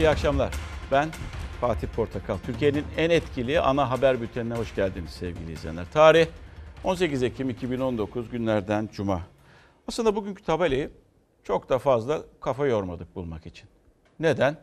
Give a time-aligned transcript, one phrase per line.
[0.00, 0.54] İyi akşamlar.
[0.92, 1.10] Ben
[1.60, 2.38] Fatih Portakal.
[2.38, 5.86] Türkiye'nin en etkili ana haber bültenine hoş geldiniz sevgili izleyenler.
[5.92, 6.26] Tarih
[6.84, 9.22] 18 Ekim 2019 günlerden Cuma.
[9.88, 10.90] Aslında bugünkü tabelayı
[11.44, 13.68] çok da fazla kafa yormadık bulmak için.
[14.20, 14.56] Neden?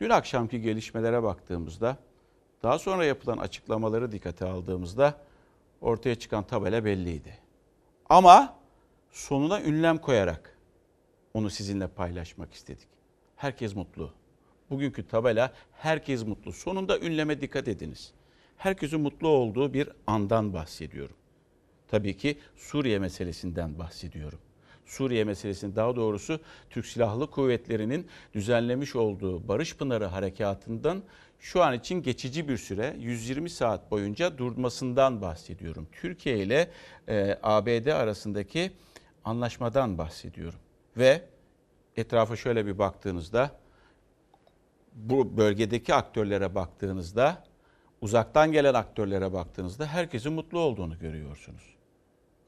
[0.00, 1.96] Dün akşamki gelişmelere baktığımızda,
[2.62, 5.14] daha sonra yapılan açıklamaları dikkate aldığımızda
[5.80, 7.38] ortaya çıkan tabela belliydi.
[8.08, 8.56] Ama
[9.10, 10.58] sonuna ünlem koyarak
[11.34, 12.88] onu sizinle paylaşmak istedik.
[13.36, 14.12] Herkes mutlu.
[14.70, 16.52] Bugünkü tabela herkes mutlu.
[16.52, 18.12] Sonunda ünleme dikkat ediniz.
[18.56, 21.16] Herkesin mutlu olduğu bir andan bahsediyorum.
[21.88, 24.38] Tabii ki Suriye meselesinden bahsediyorum.
[24.86, 31.02] Suriye meselesini daha doğrusu Türk Silahlı Kuvvetleri'nin düzenlemiş olduğu Barış Pınarı Harekatı'ndan
[31.38, 35.88] şu an için geçici bir süre 120 saat boyunca durmasından bahsediyorum.
[35.92, 36.70] Türkiye ile
[37.08, 38.72] e, ABD arasındaki
[39.24, 40.58] anlaşmadan bahsediyorum.
[40.96, 41.22] Ve
[41.96, 43.50] etrafa şöyle bir baktığınızda
[44.96, 47.44] bu bölgedeki aktörlere baktığınızda
[48.00, 51.76] uzaktan gelen aktörlere baktığınızda herkesin mutlu olduğunu görüyorsunuz.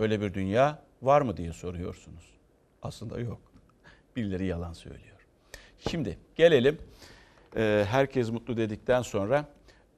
[0.00, 2.24] Öyle bir dünya var mı diye soruyorsunuz.
[2.82, 3.40] Aslında yok.
[4.16, 5.16] Birileri yalan söylüyor.
[5.90, 6.78] Şimdi gelelim
[7.56, 9.44] e, herkes mutlu dedikten sonra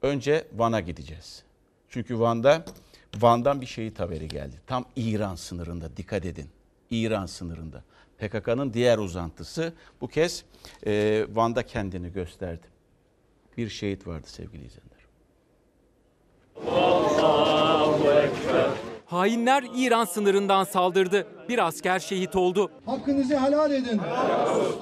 [0.01, 1.43] önce Van'a gideceğiz.
[1.89, 2.65] Çünkü Van'da
[3.15, 4.61] Van'dan bir şehit haberi geldi.
[4.67, 6.49] Tam İran sınırında dikkat edin.
[6.89, 7.83] İran sınırında.
[8.21, 10.45] PKK'nın diğer uzantısı bu kez
[10.85, 12.67] e, Van'da kendini gösterdi.
[13.57, 14.91] Bir şehit vardı sevgili izleyenler.
[19.05, 21.27] Hainler İran sınırından saldırdı.
[21.49, 22.71] Bir asker şehit oldu.
[22.85, 24.01] Hakkınızı helal edin.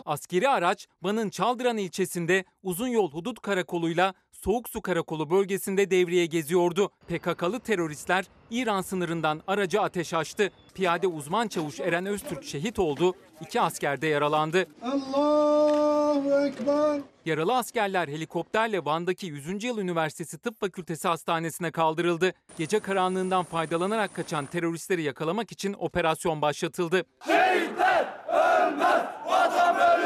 [0.05, 6.91] Askeri araç Van'ın Çaldıran ilçesinde uzun yol hudut karakoluyla Soğuk Su Karakolu bölgesinde devreye geziyordu.
[7.07, 10.51] PKK'lı teröristler İran sınırından aracı ateş açtı.
[10.73, 13.15] Piyade uzman çavuş Eren Öztürk şehit oldu.
[13.41, 14.67] İki asker de yaralandı.
[14.81, 17.01] Allahu Ekber.
[17.25, 19.63] Yaralı askerler helikopterle Van'daki 100.
[19.63, 22.33] Yıl Üniversitesi Tıp Fakültesi Hastanesi'ne kaldırıldı.
[22.57, 27.03] Gece karanlığından faydalanarak kaçan teröristleri yakalamak için operasyon başlatıldı.
[27.25, 29.98] Şehitler ölmez, vatan bölünmez.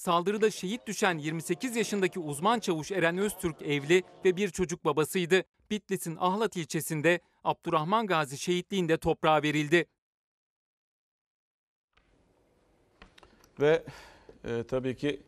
[0.00, 5.42] Saldırıda şehit düşen 28 yaşındaki uzman çavuş Eren Öztürk evli ve bir çocuk babasıydı.
[5.70, 9.86] Bitlis'in Ahlat ilçesinde Abdurrahman Gazi şehitliğinde toprağa verildi.
[13.60, 13.82] Ve
[14.44, 15.20] e, tabii ki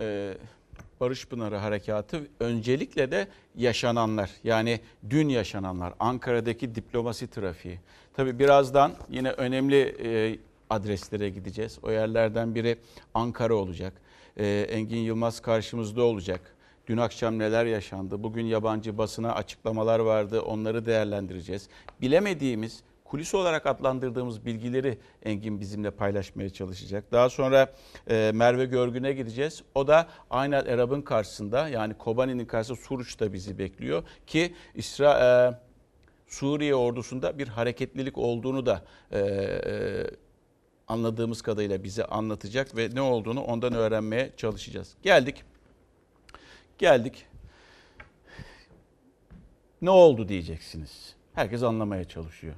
[0.00, 0.34] e,
[1.00, 7.80] Barış Pınarı Harekatı öncelikle de yaşananlar yani dün yaşananlar Ankara'daki diplomasi trafiği.
[8.14, 10.38] Tabii birazdan yine önemli e,
[10.70, 11.78] adreslere gideceğiz.
[11.82, 12.78] O yerlerden biri
[13.14, 13.92] Ankara olacak.
[14.36, 16.40] E, Engin Yılmaz karşımızda olacak.
[16.86, 18.22] Dün akşam neler yaşandı?
[18.22, 20.40] Bugün yabancı basına açıklamalar vardı.
[20.40, 21.68] Onları değerlendireceğiz.
[22.00, 27.12] Bilemediğimiz kulis olarak adlandırdığımız bilgileri Engin bizimle paylaşmaya çalışacak.
[27.12, 27.72] Daha sonra
[28.10, 29.62] e, Merve Görgün'e gideceğiz.
[29.74, 35.28] O da Aynel Erab'ın karşısında yani Kobani'nin karşısında Suruç'ta bizi bekliyor ki İsra e,
[36.28, 40.04] Suriye ordusunda bir hareketlilik olduğunu da e, e,
[40.88, 44.94] anladığımız kadarıyla bize anlatacak ve ne olduğunu ondan öğrenmeye çalışacağız.
[45.02, 45.44] Geldik.
[46.78, 47.26] Geldik.
[49.82, 51.14] Ne oldu diyeceksiniz.
[51.34, 52.54] Herkes anlamaya çalışıyor.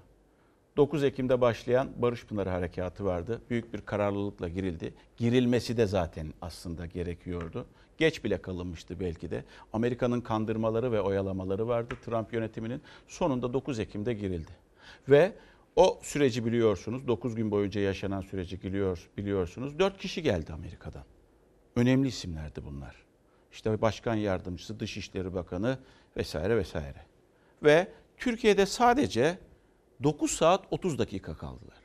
[0.77, 3.41] 9 Ekim'de başlayan Barış Pınarı Harekatı vardı.
[3.51, 4.95] Büyük bir kararlılıkla girildi.
[5.17, 7.67] Girilmesi de zaten aslında gerekiyordu.
[7.99, 9.45] Geç bile kalınmıştı belki de.
[9.73, 12.83] Amerika'nın kandırmaları ve oyalamaları vardı Trump yönetiminin.
[13.09, 14.53] Sonunda 9 Ekim'de girildi.
[15.09, 15.33] Ve
[15.77, 17.09] o süreci biliyorsunuz.
[17.09, 19.79] 9 gün boyunca yaşanan süreci biliyor, biliyorsunuz.
[19.79, 21.05] 4 kişi geldi Amerika'dan.
[21.77, 22.97] Önemli isimlerdi bunlar.
[23.53, 25.79] İşte Başkan Yardımcısı, Dışişleri Bakanı
[26.17, 27.07] vesaire vesaire.
[27.63, 29.39] Ve Türkiye'de sadece
[30.03, 31.81] 9 saat 30 dakika kaldılar.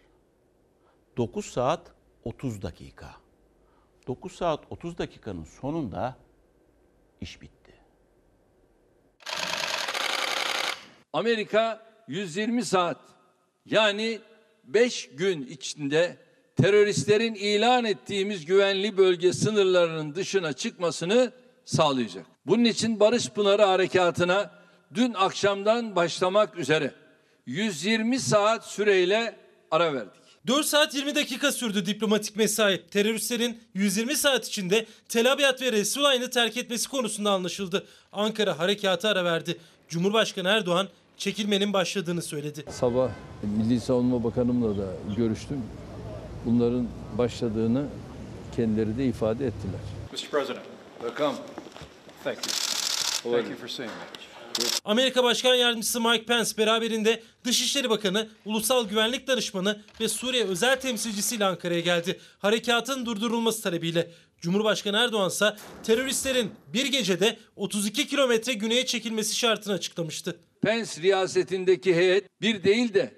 [1.18, 1.92] 9 saat
[2.24, 3.16] 30 dakika.
[4.08, 6.18] 9 saat 30 dakikanın sonunda
[7.22, 7.74] iş bitti.
[11.14, 13.15] Amerika 120 saat
[13.66, 14.20] yani
[14.64, 16.18] 5 gün içinde
[16.62, 21.32] teröristlerin ilan ettiğimiz güvenli bölge sınırlarının dışına çıkmasını
[21.66, 22.26] sağlayacak.
[22.46, 24.52] Bunun için Barış Pınarı Harekatı'na
[24.94, 26.92] dün akşamdan başlamak üzere
[27.46, 29.36] 120 saat süreyle
[29.72, 30.26] ara verdik.
[30.48, 32.88] 4 saat 20 dakika sürdü diplomatik mesai.
[32.88, 37.88] Teröristlerin 120 saat içinde Tel Abyad ve Resulayn'ı terk etmesi konusunda anlaşıldı.
[38.12, 39.58] Ankara harekatı ara verdi.
[39.90, 42.64] Cumhurbaşkanı Erdoğan çekilmenin başladığını söyledi.
[42.70, 43.10] Sabah
[43.44, 45.62] Milli Savunma Bakanımla da görüştüm.
[46.46, 47.86] Bunların başladığını
[48.56, 49.80] kendileri de ifade ettiler.
[50.12, 50.30] Mr.
[50.32, 50.66] President.
[51.02, 51.38] Welcome.
[52.24, 53.34] Thank you.
[53.34, 54.26] Thank you for seeing me.
[54.86, 61.46] Amerika Başkan Yardımcısı Mike Pence beraberinde Dışişleri Bakanı, Ulusal Güvenlik Danışmanı ve Suriye özel temsilcisiyle
[61.46, 62.20] Ankara'ya geldi.
[62.40, 70.40] Harekatın durdurulması talebiyle Cumhurbaşkanı Erdoğan ise teröristlerin bir gecede 32 kilometre güneye çekilmesi şartını açıklamıştı.
[70.66, 73.14] Pence riyasetindeki heyet bir değil de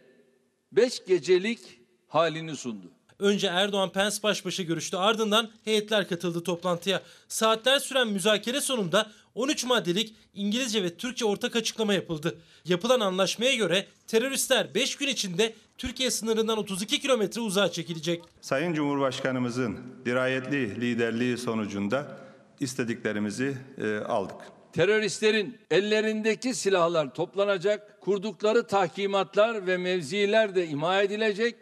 [0.71, 1.59] beş gecelik
[2.07, 2.91] halini sundu.
[3.19, 4.97] Önce Erdoğan Pence baş başa görüştü.
[4.97, 7.01] Ardından heyetler katıldı toplantıya.
[7.27, 12.37] Saatler süren müzakere sonunda 13 maddelik İngilizce ve Türkçe ortak açıklama yapıldı.
[12.65, 18.23] Yapılan anlaşmaya göre teröristler 5 gün içinde Türkiye sınırından 32 kilometre uzağa çekilecek.
[18.41, 22.17] Sayın Cumhurbaşkanımızın dirayetli liderliği sonucunda
[22.59, 24.56] istediklerimizi e, aldık.
[24.77, 31.55] Teröristlerin ellerindeki silahlar toplanacak, kurdukları tahkimatlar ve mevziler de imha edilecek,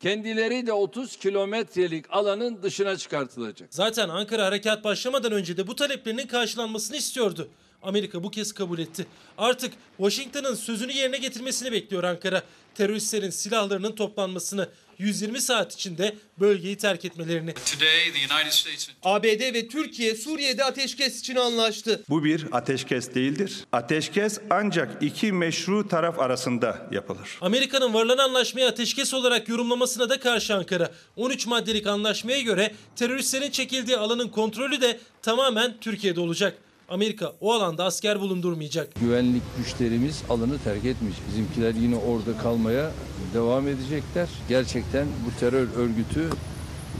[0.00, 3.68] kendileri de 30 kilometrelik alanın dışına çıkartılacak.
[3.74, 7.48] Zaten Ankara harekat başlamadan önce de bu taleplerinin karşılanmasını istiyordu.
[7.82, 9.06] Amerika bu kez kabul etti.
[9.38, 12.42] Artık Washington'ın sözünü yerine getirmesini bekliyor Ankara.
[12.74, 14.68] Teröristlerin silahlarının toplanmasını
[14.98, 17.54] 120 saat içinde bölgeyi terk etmelerini.
[17.54, 22.02] Today, the United States and ABD ve Türkiye Suriye'de ateşkes için anlaştı.
[22.08, 23.64] Bu bir ateşkes değildir.
[23.72, 27.38] Ateşkes ancak iki meşru taraf arasında yapılır.
[27.40, 30.90] Amerika'nın varılan anlaşmayı ateşkes olarak yorumlamasına da karşı Ankara.
[31.16, 36.58] 13 maddelik anlaşmaya göre teröristlerin çekildiği alanın kontrolü de tamamen Türkiye'de olacak.
[36.88, 38.94] Amerika o alanda asker bulundurmayacak.
[39.00, 41.22] Güvenlik güçlerimiz alanı terk etmeyecek.
[41.30, 42.90] Bizimkiler yine orada kalmaya
[43.34, 44.28] devam edecekler.
[44.48, 46.30] Gerçekten bu terör örgütü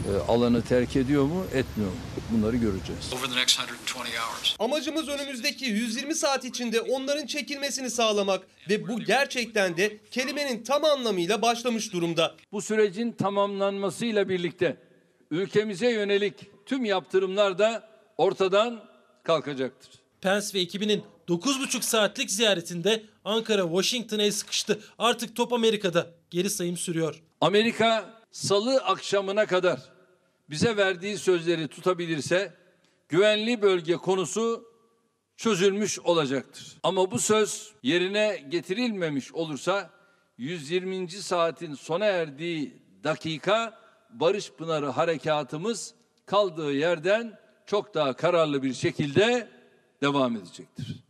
[0.08, 1.96] e, alanı terk ediyor mu, etmiyor mu?
[2.32, 3.12] Bunları göreceğiz.
[3.12, 4.56] over the next 120 hours.
[4.58, 11.42] Amacımız önümüzdeki 120 saat içinde onların çekilmesini sağlamak ve bu gerçekten de kelimenin tam anlamıyla
[11.42, 12.34] başlamış durumda.
[12.52, 14.76] Bu sürecin tamamlanmasıyla birlikte
[15.30, 16.34] ülkemize yönelik
[16.66, 18.87] tüm yaptırımlar da ortadan
[19.28, 19.90] kalkacaktır.
[20.20, 24.80] Pence ve ekibinin 9,5 saatlik ziyaretinde Ankara Washington'a el sıkıştı.
[24.98, 26.10] Artık top Amerika'da.
[26.30, 27.22] Geri sayım sürüyor.
[27.40, 29.80] Amerika salı akşamına kadar
[30.50, 32.54] bize verdiği sözleri tutabilirse
[33.08, 34.64] güvenli bölge konusu
[35.36, 36.76] çözülmüş olacaktır.
[36.82, 39.90] Ama bu söz yerine getirilmemiş olursa
[40.38, 41.10] 120.
[41.10, 43.80] saatin sona erdiği dakika
[44.10, 45.94] Barış Pınarı harekatımız
[46.26, 49.48] kaldığı yerden çok daha kararlı bir şekilde
[50.02, 51.04] devam edecektir.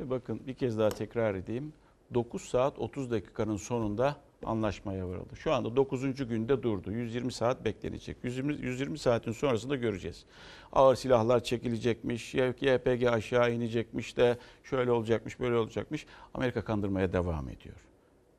[0.00, 1.72] Bakın bir kez daha tekrar edeyim.
[2.14, 5.36] 9 saat 30 dakikanın sonunda anlaşmaya varıldı.
[5.36, 6.28] Şu anda 9.
[6.28, 6.92] günde durdu.
[6.92, 8.16] 120 saat beklenecek.
[8.22, 10.24] 120, 120 saatin sonrasında göreceğiz.
[10.72, 16.06] Ağır silahlar çekilecekmiş, YPG aşağı inecekmiş de şöyle olacakmış, böyle olacakmış.
[16.34, 17.76] Amerika kandırmaya devam ediyor.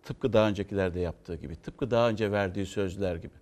[0.03, 3.33] Tıpkı daha öncekilerde yaptığı gibi, tıpkı daha önce verdiği sözler gibi.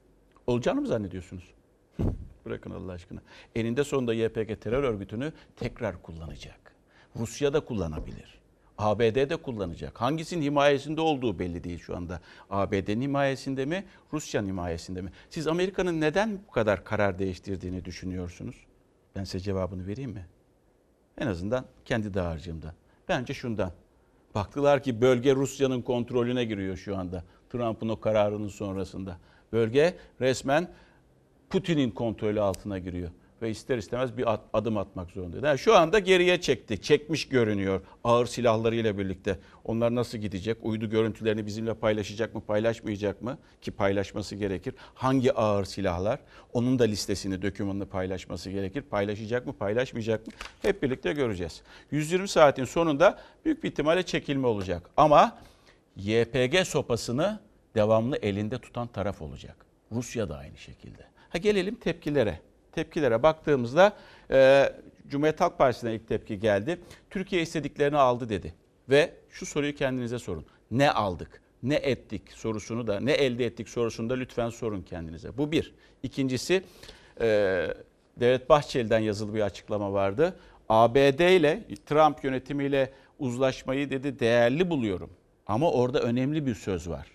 [0.48, 1.54] Olacağını mı zannediyorsunuz?
[2.50, 3.22] Bırakın Allah aşkına.
[3.56, 6.76] Eninde sonunda YPG terör örgütünü tekrar kullanacak.
[7.16, 8.40] Rusya da kullanabilir.
[8.78, 10.02] ABD de kullanacak.
[10.02, 12.22] Hangisinin himayesinde olduğu belli değil şu anda.
[12.50, 15.12] ABD'nin himayesinde mi, Rusya'nın himayesinde mi?
[15.30, 18.56] Siz Amerika'nın neden bu kadar karar değiştirdiğini düşünüyorsunuz?
[19.16, 20.26] Ben size cevabını vereyim mi?
[21.18, 22.74] En azından kendi dağarcığımdan.
[23.10, 23.72] Bence şundan.
[24.36, 27.24] Baktılar ki bölge Rusya'nın kontrolüne giriyor şu anda.
[27.50, 29.18] Trump'ın o kararının sonrasında.
[29.54, 30.70] Bölge resmen
[31.50, 33.10] Putin'in kontrolü altına giriyor
[33.42, 35.48] ve ister istemez bir adım atmak zorunda.
[35.48, 39.40] Yani şu anda geriye çekti, çekmiş görünüyor ağır silahlarıyla birlikte.
[39.66, 40.58] Onlar nasıl gidecek?
[40.62, 43.38] Uydu görüntülerini bizimle paylaşacak mı, paylaşmayacak mı?
[43.62, 44.74] Ki paylaşması gerekir.
[44.94, 46.20] Hangi ağır silahlar?
[46.54, 48.82] Onun da listesini, dokümanını paylaşması gerekir.
[48.82, 50.34] Paylaşacak mı, paylaşmayacak mı?
[50.62, 51.62] Hep birlikte göreceğiz.
[51.92, 54.90] 120 saatin sonunda büyük bir ihtimalle çekilme olacak.
[54.98, 55.38] Ama
[55.96, 57.40] YPG sopasını
[57.76, 59.66] devamlı elinde tutan taraf olacak.
[59.92, 61.19] Rusya da aynı şekilde.
[61.30, 62.40] Ha gelelim tepkilere.
[62.72, 63.94] Tepkilere baktığımızda
[64.32, 64.70] e,
[65.08, 66.80] Cumhuriyet Halk Partisi'ne ilk tepki geldi.
[67.10, 68.54] Türkiye istediklerini aldı dedi.
[68.90, 70.46] Ve şu soruyu kendinize sorun.
[70.72, 71.42] Ne aldık?
[71.64, 75.38] Ne ettik sorusunu da ne elde ettik sorusunu da lütfen sorun kendinize.
[75.38, 75.74] Bu bir.
[76.04, 76.64] İkincisi
[77.22, 77.68] e,
[78.20, 80.40] Devlet Bahçeli'den yazılı bir açıklama vardı.
[80.70, 85.10] ABD ile Trump yönetimiyle uzlaşmayı dedi değerli buluyorum.
[85.48, 87.08] Ama orada önemli bir söz var.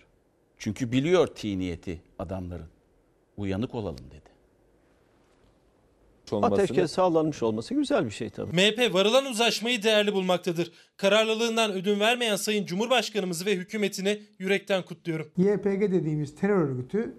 [0.57, 2.74] Çünkü biliyor ti niyeti adamların.
[3.37, 4.35] Uyanık olalım dedi.
[6.31, 8.55] Ateşkes sağlanmış olması güzel bir şey tabii.
[8.55, 10.71] MHP varılan uzlaşmayı değerli bulmaktadır.
[10.97, 15.31] Kararlılığından ödün vermeyen Sayın Cumhurbaşkanımızı ve hükümetini yürekten kutluyorum.
[15.37, 17.15] YPG dediğimiz terör örgütü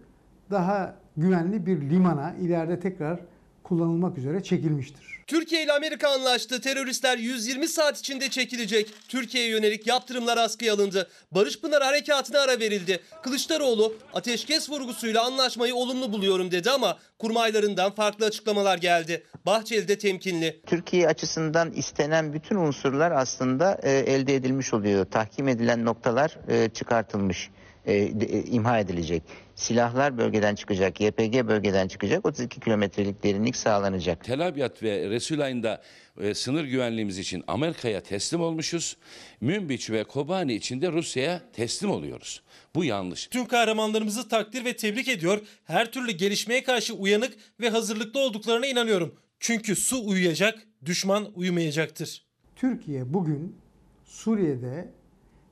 [0.50, 3.20] daha güvenli bir limana ileride tekrar
[3.62, 5.15] kullanılmak üzere çekilmiştir.
[5.26, 6.61] Türkiye ile Amerika anlaştı.
[6.61, 8.92] Teröristler 120 saat içinde çekilecek.
[9.09, 11.09] Türkiye'ye yönelik yaptırımlar askıya alındı.
[11.33, 13.00] Barış Pınar harekatına ara verildi.
[13.23, 19.23] Kılıçdaroğlu ateşkes vurgusuyla anlaşmayı olumlu buluyorum dedi ama kurmaylarından farklı açıklamalar geldi.
[19.47, 20.61] Bahçeli de temkinli.
[20.66, 25.04] Türkiye açısından istenen bütün unsurlar aslında e, elde edilmiş oluyor.
[25.04, 27.50] Tahkim edilen noktalar e, çıkartılmış.
[27.87, 29.23] E, de- e, imha edilecek.
[29.55, 34.25] Silahlar bölgeden çıkacak, YPG bölgeden çıkacak, 32 kilometrelik derinlik sağlanacak.
[34.25, 35.83] Tel Abyad ve Resulayn'da
[36.21, 38.97] e, sınır güvenliğimiz için Amerika'ya teslim olmuşuz.
[39.40, 42.43] Münbiç ve Kobani için de Rusya'ya teslim oluyoruz.
[42.75, 43.26] Bu yanlış.
[43.26, 45.40] Tüm kahramanlarımızı takdir ve tebrik ediyor.
[45.64, 49.14] Her türlü gelişmeye karşı uyanık ve hazırlıklı olduklarına inanıyorum.
[49.40, 52.25] Çünkü su uyuyacak, düşman uyumayacaktır.
[52.57, 53.57] Türkiye bugün
[54.05, 54.88] Suriye'de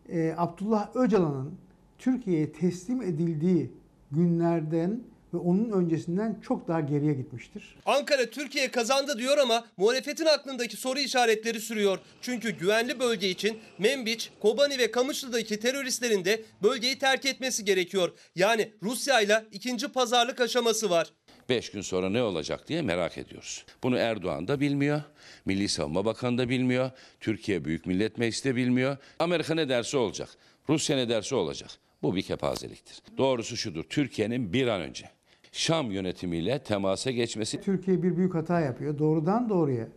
[0.09, 1.59] e, Abdullah Öcalan'ın
[2.05, 3.71] Türkiye'ye teslim edildiği
[4.11, 5.01] günlerden
[5.35, 7.77] ve onun öncesinden çok daha geriye gitmiştir.
[7.87, 11.99] Ankara Türkiye kazandı diyor ama muhalefetin aklındaki soru işaretleri sürüyor.
[12.21, 18.13] Çünkü güvenli bölge için Membiç, Kobani ve Kamışlı'daki teröristlerin de bölgeyi terk etmesi gerekiyor.
[18.35, 21.13] Yani Rusya ile ikinci pazarlık aşaması var.
[21.49, 23.65] Beş gün sonra ne olacak diye merak ediyoruz.
[23.83, 25.03] Bunu Erdoğan da bilmiyor.
[25.45, 26.91] Milli Savunma Bakanı da bilmiyor.
[27.21, 28.97] Türkiye Büyük Millet Meclisi de bilmiyor.
[29.19, 30.29] Amerika ne derse olacak.
[30.69, 31.84] Rusya ne derse olacak.
[32.05, 33.03] Bu bir kepazeliktir.
[33.19, 33.85] Doğrusu şudur.
[33.85, 35.11] Türkiye'nin bir an önce
[35.53, 38.99] Şam yönetimiyle temasa geçmesi Türkiye bir büyük hata yapıyor.
[38.99, 39.89] Doğrudan doğruya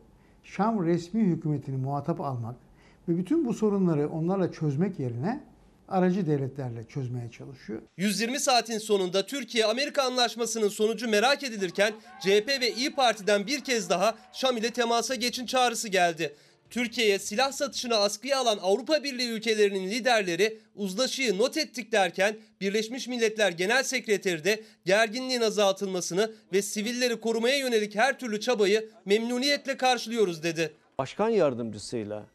[0.43, 2.55] Şam resmi hükümetini muhatap almak
[3.07, 5.43] ve bütün bu sorunları onlarla çözmek yerine
[5.87, 7.81] aracı devletlerle çözmeye çalışıyor.
[7.97, 14.15] 120 saatin sonunda Türkiye-Amerika anlaşmasının sonucu merak edilirken CHP ve İyi Parti'den bir kez daha
[14.33, 16.35] Şam ile temasa geçin çağrısı geldi.
[16.69, 23.51] Türkiye'ye silah satışını askıya alan Avrupa Birliği ülkelerinin liderleri uzlaşıyı not ettik derken Birleşmiş Milletler
[23.51, 30.73] Genel Sekreteri de gerginliğin azaltılmasını ve sivilleri korumaya yönelik her türlü çabayı memnuniyetle karşılıyoruz dedi.
[30.97, 32.25] Başkan yardımcısıyla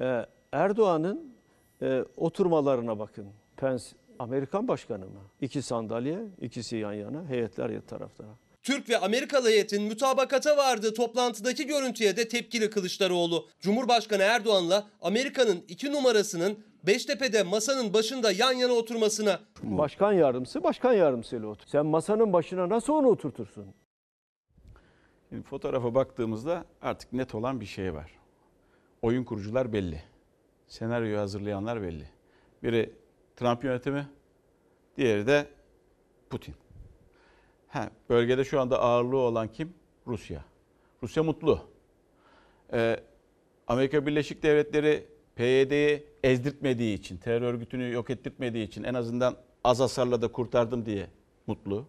[0.00, 1.34] e, Erdoğan'ın
[1.82, 3.26] e, oturmalarına bakın.
[3.56, 3.84] Pence
[4.18, 5.20] Amerikan başkanı mı?
[5.40, 8.28] İki sandalye, ikisi yan yana, heyetler ya taraftara.
[8.62, 13.48] Türk ve Amerikalı heyetin mütabakata vardığı toplantıdaki görüntüye de tepkili Kılıçdaroğlu.
[13.60, 21.46] Cumhurbaşkanı Erdoğan'la Amerika'nın iki numarasının Beştepe'de masanın başında yan yana oturmasına Başkan yardımcısı başkan yardımcısıyla
[21.48, 21.66] otur.
[21.66, 23.66] Sen masanın başına nasıl onu oturtursun?
[25.28, 28.10] Şimdi fotoğrafa baktığımızda artık net olan bir şey var.
[29.02, 30.02] Oyun kurucular belli.
[30.66, 32.10] Senaryoyu hazırlayanlar belli.
[32.62, 32.92] Biri
[33.36, 34.08] Trump yönetimi,
[34.96, 35.46] diğeri de
[36.30, 36.54] Putin.
[37.68, 39.74] Ha, bölgede şu anda ağırlığı olan kim?
[40.06, 40.44] Rusya.
[41.02, 41.60] Rusya mutlu.
[42.72, 43.00] Ee,
[43.66, 45.06] Amerika Birleşik Devletleri
[45.36, 51.06] PYD'yi ezdirtmediği için, terör örgütünü yok ettirtmediği için en azından az hasarla da kurtardım diye
[51.46, 51.86] mutlu.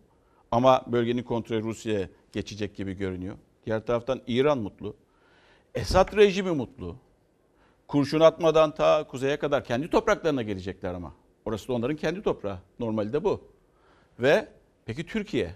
[0.51, 3.35] Ama bölgenin kontrolü Rusya'ya geçecek gibi görünüyor.
[3.65, 4.95] Diğer taraftan İran mutlu.
[5.75, 6.95] Esad rejimi mutlu.
[7.87, 11.13] Kurşun atmadan ta kuzeye kadar kendi topraklarına gelecekler ama.
[11.45, 12.59] Orası da onların kendi toprağı.
[12.79, 13.43] Normalde bu.
[14.19, 14.47] Ve
[14.85, 15.55] peki Türkiye?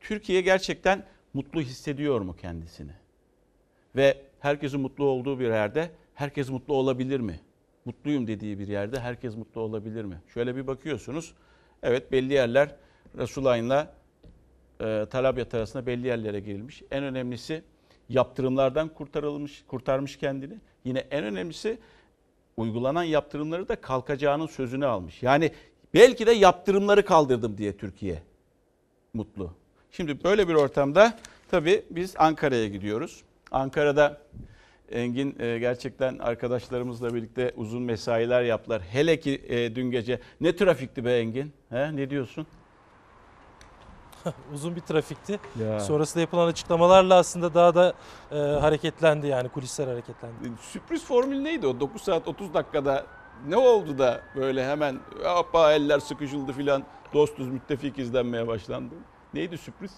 [0.00, 2.92] Türkiye gerçekten mutlu hissediyor mu kendisini?
[3.96, 7.40] Ve herkesin mutlu olduğu bir yerde herkes mutlu olabilir mi?
[7.84, 10.22] Mutluyum dediği bir yerde herkes mutlu olabilir mi?
[10.34, 11.34] Şöyle bir bakıyorsunuz.
[11.82, 12.74] Evet belli yerler
[13.18, 13.94] Resulayn'la
[14.80, 16.82] e, Talabiyat arasında belli yerlere girilmiş.
[16.90, 17.62] En önemlisi
[18.08, 20.54] yaptırımlardan kurtarılmış, kurtarmış kendini.
[20.84, 21.78] Yine en önemlisi
[22.56, 25.22] uygulanan yaptırımları da kalkacağının sözünü almış.
[25.22, 25.52] Yani
[25.94, 28.22] belki de yaptırımları kaldırdım diye Türkiye
[29.14, 29.54] mutlu.
[29.90, 31.18] Şimdi böyle bir ortamda
[31.50, 33.22] tabii biz Ankara'ya gidiyoruz.
[33.50, 34.20] Ankara'da
[34.90, 38.82] Engin e, gerçekten arkadaşlarımızla birlikte uzun mesailer yaptılar.
[38.82, 41.52] Hele ki e, dün gece ne trafikti be Engin?
[41.70, 42.46] He, ne diyorsun?
[44.54, 45.40] Uzun bir trafikti.
[45.62, 45.80] Ya.
[45.80, 47.92] Sonrasında yapılan açıklamalarla aslında daha da
[48.32, 50.34] e, hareketlendi yani kulisler hareketlendi.
[50.60, 51.80] Sürpriz formül neydi o?
[51.80, 53.06] 9 saat 30 dakikada
[53.46, 56.82] ne oldu da böyle hemen hoppa eller sıkışıldı filan
[57.14, 58.94] dostuz müttefik izlenmeye başlandı?
[59.34, 59.92] Neydi sürpriz?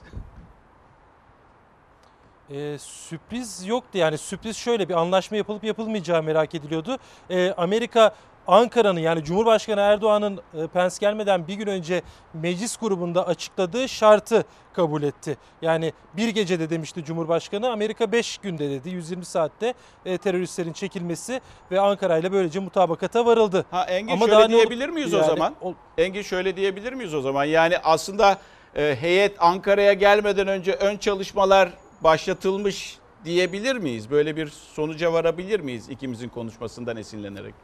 [2.51, 6.97] Ee, sürpriz yoktu yani sürpriz şöyle bir anlaşma yapılıp yapılmayacağı merak ediliyordu.
[7.31, 8.15] Ee, Amerika
[8.47, 12.03] Ankara'nın yani Cumhurbaşkanı Erdoğan'ın e, Pence gelmeden bir gün önce
[12.35, 15.37] meclis grubunda açıkladığı şartı kabul etti.
[15.63, 21.81] Yani bir gecede demişti Cumhurbaşkanı Amerika 5 günde dedi 120 saatte e, teröristlerin çekilmesi ve
[21.81, 23.65] Ankara ile böylece mutabakata varıldı.
[23.71, 25.55] Ha Engin Ama şöyle diyebilir miyiz o yani zaman?
[25.61, 27.45] ol- Engin şöyle diyebilir miyiz o zaman?
[27.45, 28.39] Yani aslında
[28.75, 34.11] heyet Ankara'ya gelmeden önce ön çalışmalar başlatılmış diyebilir miyiz?
[34.11, 37.55] Böyle bir sonuca varabilir miyiz ikimizin konuşmasından esinlenerek?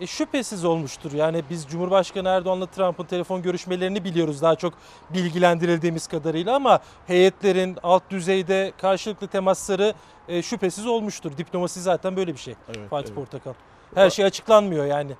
[0.00, 1.12] E, şüphesiz olmuştur.
[1.12, 4.74] Yani biz Cumhurbaşkanı Erdoğan'la Trump'ın telefon görüşmelerini biliyoruz daha çok
[5.10, 9.94] bilgilendirildiğimiz kadarıyla ama heyetlerin alt düzeyde karşılıklı temasları
[10.28, 11.36] e, şüphesiz olmuştur.
[11.38, 12.54] Diplomasi zaten böyle bir şey.
[12.68, 13.16] Evet, Fatih evet.
[13.16, 13.52] Portakal.
[13.94, 15.12] Her şey açıklanmıyor yani.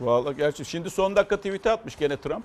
[0.00, 2.44] Vallahi gerçi şimdi son dakika tweet atmış gene Trump.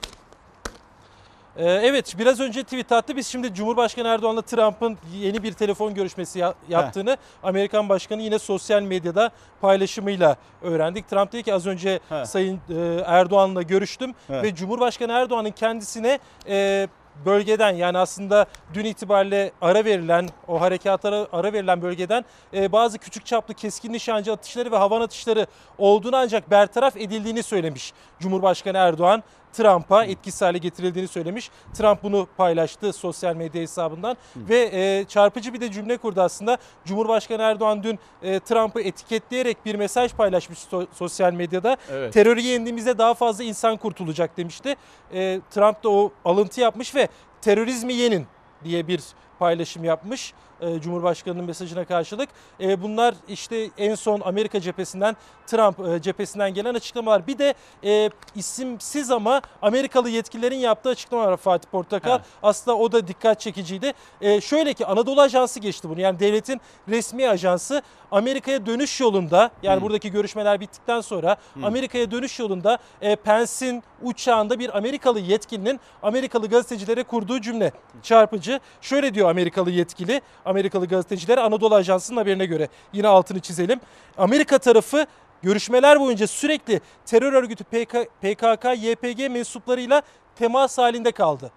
[1.57, 3.15] Ee, evet biraz önce tweet attı.
[3.15, 8.81] Biz şimdi Cumhurbaşkanı Erdoğan'la Trump'ın yeni bir telefon görüşmesi ya- yaptığını Amerikan Başkanı yine sosyal
[8.81, 9.31] medyada
[9.61, 11.09] paylaşımıyla öğrendik.
[11.09, 12.25] Trump dedi ki az önce He.
[12.25, 14.41] Sayın e, Erdoğan'la görüştüm He.
[14.43, 16.87] ve Cumhurbaşkanı Erdoğan'ın kendisine e,
[17.25, 23.25] bölgeden yani aslında dün itibariyle ara verilen o harekatlara ara verilen bölgeden e, bazı küçük
[23.25, 25.47] çaplı keskin nişancı atışları ve havan atışları
[25.77, 29.23] olduğunu ancak bertaraf edildiğini söylemiş Cumhurbaşkanı Erdoğan.
[29.53, 31.51] Trump'a etkisiz hale getirildiğini söylemiş.
[31.73, 36.57] Trump bunu paylaştı sosyal medya hesabından ve e, çarpıcı bir de cümle kurdu aslında.
[36.85, 41.77] Cumhurbaşkanı Erdoğan dün e, Trump'ı etiketleyerek bir mesaj paylaşmış so- sosyal medyada.
[41.91, 42.13] Evet.
[42.13, 44.75] Terörü yendiğimizde daha fazla insan kurtulacak demişti.
[45.13, 47.07] E, Trump da o alıntı yapmış ve
[47.41, 48.27] terörizmi yenin
[48.63, 49.01] diye bir
[49.39, 52.29] paylaşım yapmış e, Cumhurbaşkanı'nın mesajına karşılık.
[52.59, 55.15] E, bunlar işte en son Amerika cephesinden
[55.47, 57.27] Trump e, cephesinden gelen açıklamalar.
[57.27, 62.09] Bir de e, isimsiz ama Amerikalı yetkililerin yaptığı açıklamalar Fatih Portakal.
[62.11, 62.21] Ha.
[62.43, 63.93] Aslında o da dikkat çekiciydi.
[64.21, 66.01] E, şöyle ki Anadolu Ajansı geçti bunu.
[66.01, 69.83] Yani devletin resmi ajansı Amerika'ya dönüş yolunda yani Hmm.
[69.85, 77.03] buradaki görüşmeler bittikten sonra Amerika'ya dönüş yolunda e, Pence'in uçağında bir Amerikalı yetkilinin Amerikalı gazetecilere
[77.03, 77.71] kurduğu cümle
[78.03, 78.59] çarpıcı.
[78.81, 83.79] Şöyle diyor Amerikalı yetkili, Amerikalı gazeteciler Anadolu Ajansı'nın haberine göre yine altını çizelim.
[84.17, 85.05] Amerika tarafı
[85.41, 90.01] görüşmeler boyunca sürekli terör örgütü PK, PKK, YPG mensuplarıyla
[90.35, 91.51] temas halinde kaldı.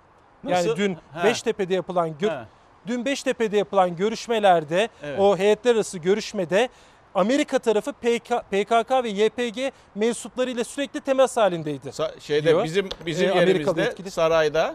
[0.45, 0.69] Nasıl?
[0.69, 1.25] Yani dün Ha.
[1.25, 2.45] Beştepe'de yapılan gö-
[2.87, 5.21] dün Beştepe'de yapılan görüşmelerde Evet.
[5.21, 6.69] o heyetler arası görüşmede
[7.15, 11.89] Amerika tarafı PK, PKK ve YPG mensuplarıyla sürekli temas halindeydi.
[11.89, 12.65] Sa- şeyde diyor.
[12.65, 14.75] bizim bizim Ee, yerimizde sarayda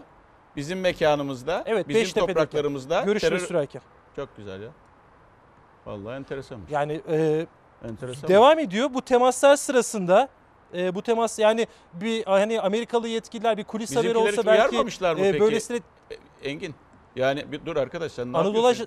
[0.56, 3.82] bizim mekanımızda Evet, bizim Beştepe'deki topraklarımızda görüşme terör- sürerken.
[4.18, 4.68] Çok güzel ya.
[5.86, 6.70] Vallahi enteresanmış.
[6.70, 7.46] Yani e,
[7.88, 8.28] Enteresan.
[8.30, 8.94] devam ediyor.
[8.94, 10.28] Bu temaslar sırasında
[10.74, 15.32] e, bu temas yani bir hani Amerikalı yetkililer bir kulis haberi olsa belki mı e,
[15.32, 15.40] peki?
[15.40, 16.74] böylesine E, Engin.
[17.16, 18.86] Yani bir dur arkadaş sen ne Anadolu yapıyorsun?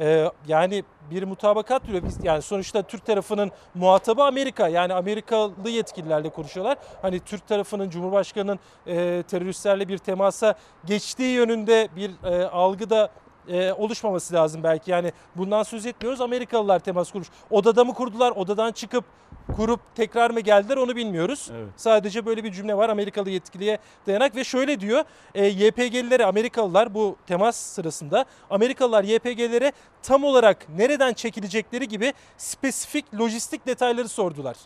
[0.00, 2.02] Ee, yani bir mutabakat diyor.
[2.02, 4.68] Biz yani sonuçta Türk tarafının muhatabı Amerika.
[4.68, 6.78] Yani Amerikalı yetkililerle konuşuyorlar.
[7.02, 13.10] Hani Türk tarafının Cumhurbaşkanı'nın e, teröristlerle bir temasa geçtiği yönünde bir e, algı da
[13.48, 14.90] e, oluşmaması lazım belki.
[14.90, 16.20] Yani bundan söz etmiyoruz.
[16.20, 17.28] Amerikalılar temas kurmuş.
[17.50, 18.30] Odada mı kurdular?
[18.30, 19.04] Odadan çıkıp
[19.58, 21.50] kurup tekrar mı geldiler onu bilmiyoruz.
[21.52, 21.68] Evet.
[21.76, 25.04] Sadece böyle bir cümle var Amerikalı yetkiliye dayanak ve şöyle diyor.
[25.34, 33.66] E, YPG'lilere Amerikalılar bu temas sırasında Amerikalılar YPG'lere tam olarak nereden çekilecekleri gibi spesifik lojistik
[33.66, 34.56] detayları sordular.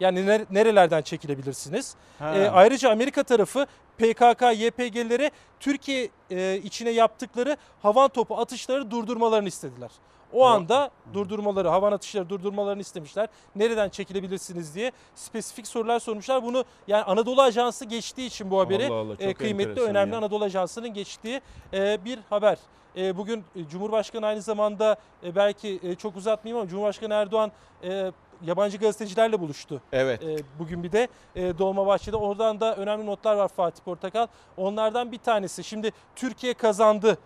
[0.00, 1.94] Yani ner- nerelerden çekilebilirsiniz?
[2.18, 2.34] Ha.
[2.34, 3.66] E, ayrıca Amerika tarafı
[3.98, 5.30] PKK, YPG'lere
[5.60, 9.90] Türkiye e, içine yaptıkları havan topu atışları durdurmalarını istediler.
[10.32, 13.28] O anda durdurmaları, havan atışları durdurmalarını istemişler.
[13.56, 16.42] Nereden çekilebilirsiniz diye spesifik sorular sormuşlar.
[16.42, 20.18] Bunu yani Anadolu Ajansı geçtiği için bu haberi Allah Allah, e, kıymetli, önemli ya.
[20.18, 21.40] Anadolu Ajansı'nın geçtiği
[21.72, 22.58] e, bir haber.
[22.96, 27.52] E, bugün e, Cumhurbaşkanı aynı zamanda e, belki e, çok uzatmayayım ama Cumhurbaşkanı Erdoğan
[27.84, 28.12] e,
[28.46, 29.82] yabancı gazetecilerle buluştu.
[29.92, 30.22] Evet.
[30.22, 32.16] E, bugün bir de e, Dolmabahçe'de.
[32.16, 34.26] Oradan da önemli notlar var Fatih Portakal.
[34.56, 35.64] Onlardan bir tanesi.
[35.64, 37.18] Şimdi Türkiye kazandı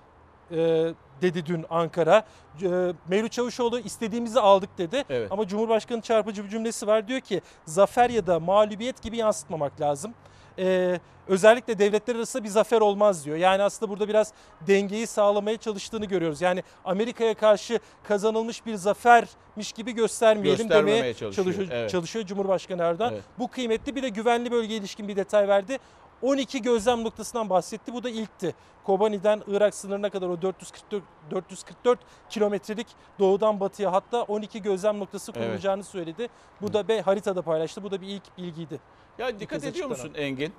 [0.50, 0.90] e,
[1.22, 2.24] dedi dün Ankara.
[2.62, 5.04] E, Mevlüt Çavuşoğlu istediğimizi aldık dedi.
[5.10, 5.32] Evet.
[5.32, 7.08] Ama Cumhurbaşkanı çarpıcı bir cümlesi var.
[7.08, 10.14] Diyor ki zafer ya da mağlubiyet gibi yansıtmamak lazım.
[10.58, 13.36] E, özellikle devletler arasında bir zafer olmaz diyor.
[13.36, 14.32] Yani aslında burada biraz
[14.66, 16.42] dengeyi sağlamaya çalıştığını görüyoruz.
[16.42, 21.90] Yani Amerika'ya karşı kazanılmış bir zafermiş gibi göstermeyelim demeye çalışıyor, çalışıyor, evet.
[21.90, 23.12] çalışıyor Cumhurbaşkanı Erdoğan.
[23.12, 23.22] Evet.
[23.38, 25.78] Bu kıymetli bir de güvenli bölgeye ilişkin bir detay verdi.
[26.22, 27.92] 12 gözlem noktasından bahsetti.
[27.94, 28.54] Bu da ilkti.
[28.84, 31.98] Kobani'den Irak sınırına kadar o 444, 444
[32.30, 32.86] kilometrelik
[33.18, 35.44] doğudan batıya hatta 12 gözlem noktası Evet.
[35.46, 36.28] kurulacağını söyledi.
[36.62, 37.82] Bu da bir haritada paylaştı.
[37.82, 38.80] Bu da bir ilk bilgiydi.
[39.18, 40.52] Ya dikkat ediyor musun Engin?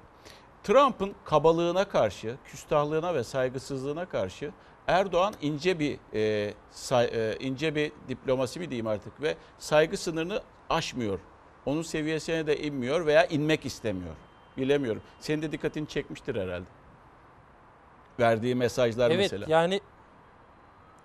[0.63, 4.52] Trump'ın kabalığına karşı, küstahlığına ve saygısızlığına karşı
[4.88, 10.41] Erdoğan ince bir e, say- e, ince bir diplomasi mi diyeyim artık ve saygı sınırını
[10.69, 11.19] aşmıyor.
[11.65, 14.13] Onun seviyesine de inmiyor veya inmek istemiyor.
[14.57, 15.01] Bilemiyorum.
[15.19, 16.65] Senin de dikkatini çekmiştir herhalde.
[18.19, 19.45] Verdiği mesajlar evet mesela.
[19.49, 19.81] yani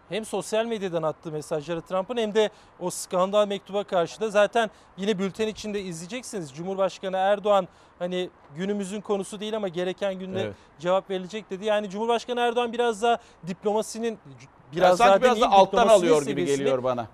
[0.08, 5.18] hem sosyal medyadan attığı mesajları Trump'ın hem de o skandal mektuba karşı da zaten yine
[5.18, 6.54] bülten içinde izleyeceksiniz.
[6.54, 10.54] Cumhurbaşkanı Erdoğan hani günümüzün konusu değil ama gereken günde Evet.
[10.78, 11.64] cevap verilecek dedi.
[11.64, 14.18] Yani Cumhurbaşkanı Erdoğan biraz daha diplomasinin Ya
[14.72, 17.06] biraz sanki daha biraz da alttan alıyor gibi geliyor bana.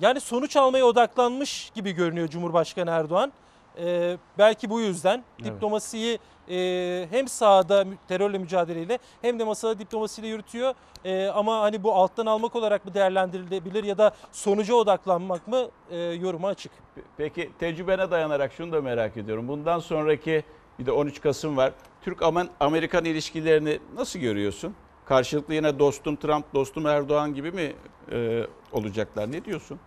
[0.00, 3.32] Yani sonuç almaya odaklanmış gibi görünüyor Cumhurbaşkanı Erdoğan.
[3.78, 5.52] E, belki bu yüzden Evet.
[5.54, 6.18] diplomasiyi
[6.50, 10.74] e, hem sahada terörle mücadeleyle hem de masada diplomasiyle yürütüyor.
[11.04, 15.96] E, ama hani bu alttan almak olarak mı değerlendirilebilir ya da sonuca odaklanmak mı e,
[15.98, 16.72] yoruma açık.
[17.16, 19.48] Peki tecrübene dayanarak şunu da merak ediyorum.
[19.48, 20.44] Bundan sonraki
[20.78, 21.72] bir de 13 Kasım var.
[22.02, 24.74] Türk-Amerikan ilişkilerini nasıl görüyorsun?
[25.06, 27.72] Karşılıklı yine dostum Trump, dostum Erdoğan gibi mi
[28.12, 29.32] e, olacaklar?
[29.32, 29.80] Ne diyorsun?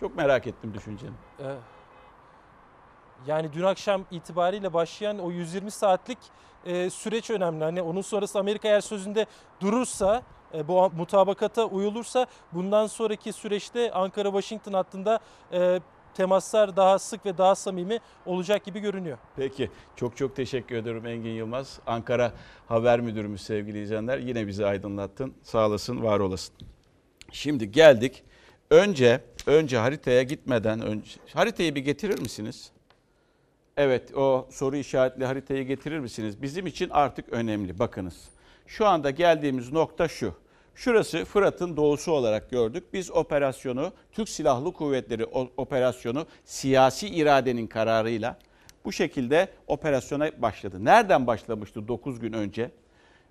[0.00, 1.12] Çok merak ettim düşünceni.
[1.40, 1.44] Ee,
[3.26, 6.18] Yani dün akşam itibariyle başlayan o 120 saatlik
[6.64, 7.64] e, süreç önemli.
[7.64, 9.26] Hani onun sonrası Amerika eğer sözünde
[9.60, 10.22] durursa,
[10.54, 15.18] e, bu mutabakata uyulursa bundan sonraki süreçte Ankara-Washington hattında
[15.52, 15.80] e,
[16.14, 19.18] temaslar daha sık ve daha samimi olacak gibi görünüyor.
[19.36, 21.80] Peki çok çok teşekkür ederim Engin Yılmaz.
[21.86, 22.32] Ankara
[22.68, 24.18] Haber Müdürümüz sevgili izleyenler.
[24.18, 25.34] Yine bizi aydınlattın.
[25.42, 26.54] Sağ olasın, var olasın.
[27.32, 28.24] Şimdi geldik.
[28.70, 32.72] Önce önce haritaya gitmeden önce haritayı bir getirir misiniz?
[33.76, 36.42] Evet o soru işaretli haritayı getirir misiniz?
[36.42, 37.78] Bizim için artık önemli.
[37.78, 38.28] Bakınız.
[38.66, 40.34] Şu anda geldiğimiz nokta şu.
[40.74, 42.84] Şurası Fırat'ın doğusu olarak gördük.
[42.92, 45.24] Biz operasyonu, Türk Silahlı Kuvvetleri
[45.56, 48.38] operasyonu siyasi iradenin kararıyla
[48.84, 50.84] bu şekilde operasyona başladı.
[50.84, 52.70] Nereden başlamıştı 9 gün önce?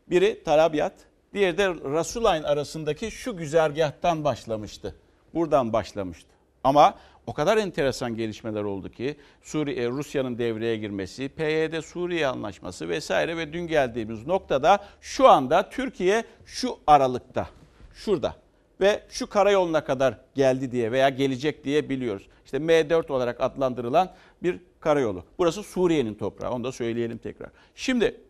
[0.07, 0.93] Biri Tarabyat,
[1.33, 4.95] diğeri de Rasulayn arasındaki şu güzergahtan başlamıştı.
[5.33, 6.29] Buradan başlamıştı.
[6.63, 6.95] Ama
[7.27, 13.53] o kadar enteresan gelişmeler oldu ki Suriye Rusya'nın devreye girmesi, PYD Suriye anlaşması vesaire ve
[13.53, 17.49] dün geldiğimiz noktada şu anda Türkiye şu aralıkta,
[17.93, 18.35] şurada
[18.81, 22.27] ve şu karayoluna kadar geldi diye veya gelecek diye biliyoruz.
[22.45, 24.11] İşte M4 olarak adlandırılan
[24.43, 25.23] bir karayolu.
[25.37, 26.51] Burası Suriye'nin toprağı.
[26.51, 27.49] Onu da söyleyelim tekrar.
[27.75, 28.21] Şimdi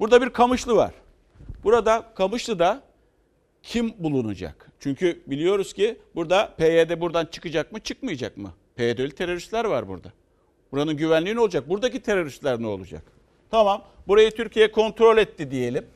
[0.00, 0.94] burada bir Kamışlı var.
[1.64, 2.82] Burada Kamışlı'da
[3.62, 4.70] kim bulunacak?
[4.80, 8.52] Çünkü biliyoruz ki burada PYD buradan çıkacak mı çıkmayacak mı?
[8.76, 10.12] PYD'li teröristler var burada.
[10.72, 11.68] Buranın güvenliği ne olacak?
[11.68, 13.02] Buradaki teröristler ne olacak?
[13.50, 15.86] Tamam burayı Türkiye kontrol etti diyelim.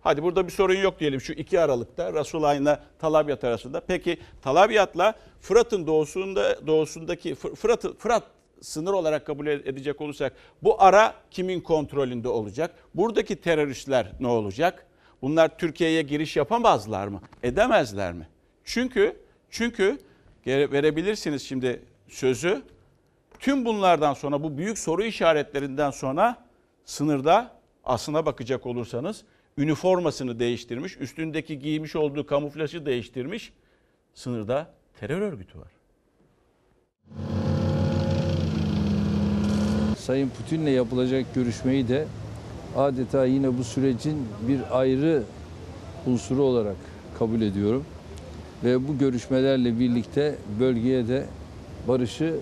[0.00, 3.80] Hadi burada bir sorun yok diyelim şu iki Aralık'ta Rasulayn'la Talabyat arasında.
[3.80, 8.22] Peki Talabyat'la Fırat'ın doğusunda doğusundaki Fır- Fırat Fırat
[8.60, 12.74] sınır olarak kabul edecek olursak bu ara kimin kontrolünde olacak?
[12.94, 14.86] Buradaki teröristler ne olacak?
[15.26, 17.20] Bunlar Türkiye'ye giriş yapamazlar mı?
[17.42, 18.28] Edemezler mi?
[18.64, 19.16] Çünkü
[19.50, 19.98] çünkü
[20.46, 22.62] verebilirsiniz şimdi sözü.
[23.38, 26.46] Tüm bunlardan sonra bu büyük soru işaretlerinden sonra
[26.84, 27.50] sınırda
[27.84, 29.24] aslına bakacak olursanız
[29.58, 33.52] üniformasını değiştirmiş, üstündeki giymiş olduğu kamuflajı değiştirmiş.
[34.14, 35.70] Sınırda terör örgütü var.
[39.98, 42.06] Sayın Putin'le yapılacak görüşmeyi de
[42.76, 45.22] adeta yine bu sürecin bir ayrı
[46.06, 46.76] unsuru olarak
[47.18, 47.84] kabul ediyorum.
[48.64, 51.26] Ve bu görüşmelerle birlikte bölgeye de
[51.88, 52.34] barışı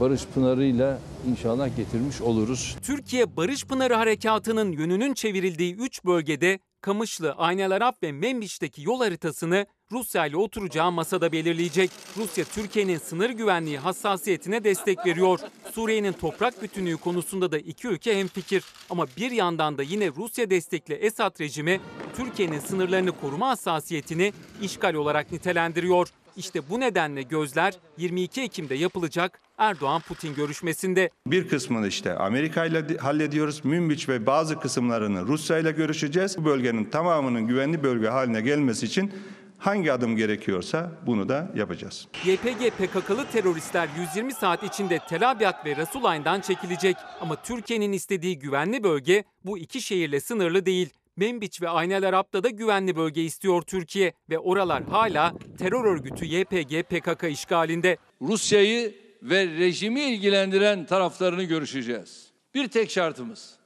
[0.00, 0.98] barış pınarıyla
[1.30, 2.76] inşallah getirmiş oluruz.
[2.82, 10.26] Türkiye Barış Pınarı Harekatı'nın yönünün çevrildiği 3 bölgede Kamışlı, Aynalarap ve Membiç'teki yol haritasını Rusya
[10.26, 11.90] ile oturacağı masada belirleyecek.
[12.16, 15.38] Rusya Türkiye'nin sınır güvenliği hassasiyetine destek veriyor.
[15.72, 18.64] Suriye'nin toprak bütünlüğü konusunda da iki ülke hemfikir.
[18.90, 21.80] Ama bir yandan da yine Rusya destekli Esad rejimi
[22.16, 26.08] Türkiye'nin sınırlarını koruma hassasiyetini işgal olarak nitelendiriyor.
[26.36, 31.10] İşte bu nedenle gözler 22 Ekim'de yapılacak Erdoğan-Putin görüşmesinde.
[31.26, 33.64] Bir kısmını işte Amerika ile hallediyoruz.
[33.64, 36.38] Münbiç ve bazı kısımlarını Rusya ile görüşeceğiz.
[36.38, 39.12] Bu bölgenin tamamının güvenli bölge haline gelmesi için
[39.60, 42.08] hangi adım gerekiyorsa bunu da yapacağız.
[42.24, 46.96] YPG PKK'lı teröristler 120 saat içinde Tel Abyad ve Rasulayn'dan çekilecek.
[47.20, 50.90] Ama Türkiye'nin istediği güvenli bölge bu iki şehirle sınırlı değil.
[51.16, 56.82] Membiç ve Aynel Arap'ta da güvenli bölge istiyor Türkiye ve oralar hala terör örgütü YPG
[56.82, 57.96] PKK işgalinde.
[58.22, 62.30] Rusya'yı ve rejimi ilgilendiren taraflarını görüşeceğiz.
[62.54, 63.60] Bir tek şartımız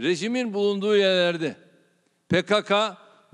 [0.00, 1.56] rejimin bulunduğu yerlerde
[2.28, 2.72] PKK,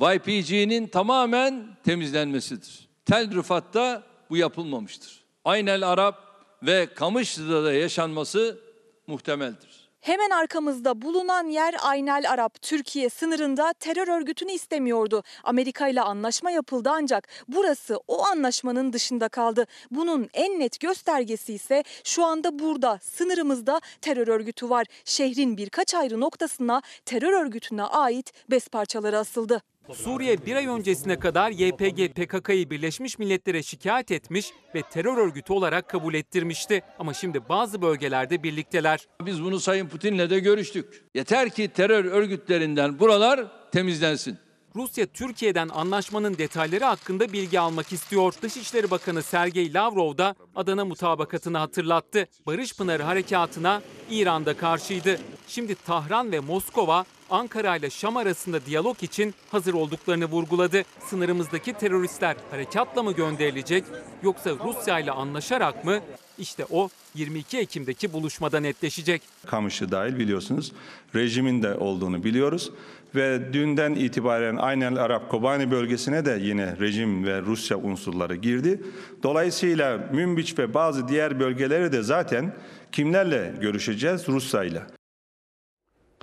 [0.01, 2.89] YPG'nin tamamen temizlenmesidir.
[3.07, 5.25] Tel Rıfat'ta bu yapılmamıştır.
[5.45, 6.19] Aynel Arap
[6.63, 8.59] ve Kamışlı'da da yaşanması
[9.07, 9.91] muhtemeldir.
[10.01, 12.63] Hemen arkamızda bulunan yer Aynel Arap.
[12.63, 15.23] Türkiye sınırında terör örgütünü istemiyordu.
[15.45, 19.67] Amerika ile anlaşma yapıldı ancak burası o anlaşmanın dışında kaldı.
[19.91, 24.87] Bunun en net göstergesi ise şu anda burada sınırımızda terör örgütü var.
[25.05, 29.63] Şehrin birkaç ayrı noktasına terör örgütüne ait bez parçaları asıldı.
[29.95, 35.89] Suriye bir ay öncesine kadar YPG PKK'yı Birleşmiş Milletler'e şikayet etmiş ve terör örgütü olarak
[35.89, 36.83] kabul ettirmişti.
[36.99, 39.07] Ama şimdi bazı bölgelerde birlikteler.
[39.27, 41.05] Biz bunu Sayın Putin'le de görüştük.
[41.15, 44.39] Yeter ki terör örgütlerinden buralar temizlensin.
[44.77, 48.35] Rusya Türkiye'den anlaşmanın detayları hakkında bilgi almak istiyor.
[48.43, 52.27] Dışişleri Bakanı Sergey Lavrov da Adana mutabakatını hatırlattı.
[52.47, 55.21] Barış Pınarı harekatına İran'da karşıydı.
[55.49, 60.83] Şimdi Tahran ve Moskova Ankara ile Şam arasında diyalog için hazır olduklarını vurguladı.
[61.01, 63.85] Sınırımızdaki teröristler harekatla mı gönderilecek
[64.23, 66.01] yoksa Rusya ile anlaşarak mı?
[66.39, 69.23] İşte o 22 Ekim'deki buluşmada netleşecek.
[69.47, 70.73] Kamışı dahil biliyorsunuz
[71.15, 72.71] rejimin de olduğunu biliyoruz.
[73.15, 78.81] Ve dünden itibaren aynen Arap Kobani bölgesine de yine rejim ve Rusya unsurları girdi.
[79.23, 82.53] Dolayısıyla Münbiç ve bazı diğer bölgeleri de zaten
[82.93, 84.29] kimlerle görüşeceğiz?
[84.29, 84.87] Rusya'yla.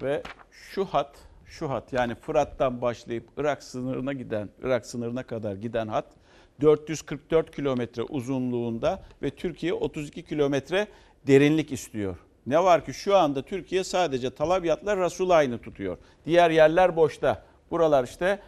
[0.02, 0.24] Ve
[0.78, 6.06] şu hat, şu hat yani Fırat'tan başlayıp Irak sınırına giden, Irak sınırına kadar giden hat
[6.62, 10.88] 444 kilometre uzunluğunda ve Türkiye 32 kilometre
[11.28, 12.18] derinlik istiyor.
[12.48, 15.98] Ne var ki şu anda Türkiye sadece Talabyat'la Rasulayn'ı tutuyor.
[16.26, 17.44] Diğer yerler boşta.
[17.72, 18.40] Buralar işte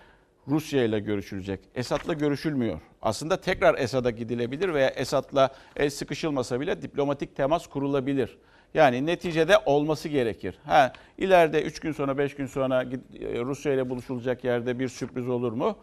[0.48, 1.60] Rusya ile görüşülecek.
[1.76, 2.80] Esad'la görüşülmüyor.
[3.02, 8.38] Aslında tekrar Esad'a gidilebilir veya Esad'la el sıkışılmasa bile diplomatik temas kurulabilir.
[8.74, 10.60] Yani neticede olması gerekir.
[10.66, 12.86] Ha, ileride 3 gün sonra 5 gün sonra
[13.22, 15.78] Rusya ile buluşulacak yerde bir sürpriz olur mu?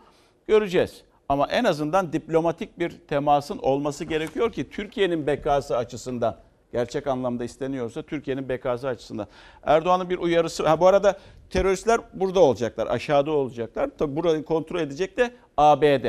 [0.46, 1.02] Göreceğiz.
[1.28, 6.36] Ama en azından diplomatik bir temasın olması gerekiyor ki Türkiye'nin bekası açısından
[6.72, 9.26] gerçek anlamda isteniyorsa Türkiye'nin bekası açısından.
[9.62, 10.68] Erdoğan'ın bir uyarısı.
[10.68, 11.18] Ha bu arada
[11.50, 13.90] teröristler burada olacaklar, aşağıda olacaklar.
[13.98, 16.06] Tabi burayı kontrol edecek de ABD.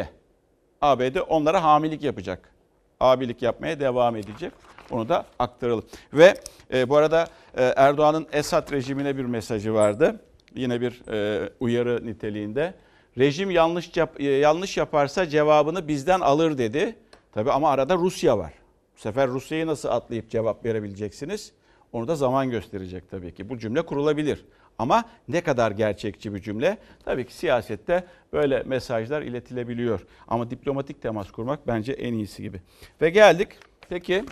[0.81, 2.56] ABD onlara hamilik yapacak.
[2.99, 4.53] Abilik yapmaya devam edecek.
[4.91, 5.85] Onu da aktaralım.
[6.13, 6.37] Ve
[6.73, 10.21] e, bu arada e, Erdoğan'ın Esad rejimine bir mesajı vardı.
[10.55, 12.73] Yine bir e, uyarı niteliğinde.
[13.17, 16.95] Rejim yanlış yap, yanlış yaparsa cevabını bizden alır dedi.
[17.33, 18.53] Tabii ama arada Rusya var.
[18.97, 21.51] Bu sefer Rusya'yı nasıl atlayıp cevap verebileceksiniz?
[21.93, 23.49] Onu da zaman gösterecek tabii ki.
[23.49, 24.45] Bu cümle kurulabilir.
[24.77, 26.77] Ama ne kadar gerçekçi bir cümle?
[27.05, 30.05] Tabii ki siyasette böyle mesajlar iletilebiliyor.
[30.27, 32.61] Ama diplomatik temas kurmak bence en iyisi gibi.
[33.01, 33.47] Ve geldik.
[33.89, 34.23] Peki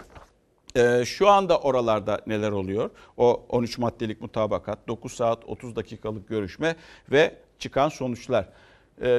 [1.05, 2.89] şu anda oralarda neler oluyor?
[3.17, 6.75] O 13 maddelik mutabakat, 9 saat 30 dakikalık görüşme
[7.11, 8.49] ve çıkan sonuçlar.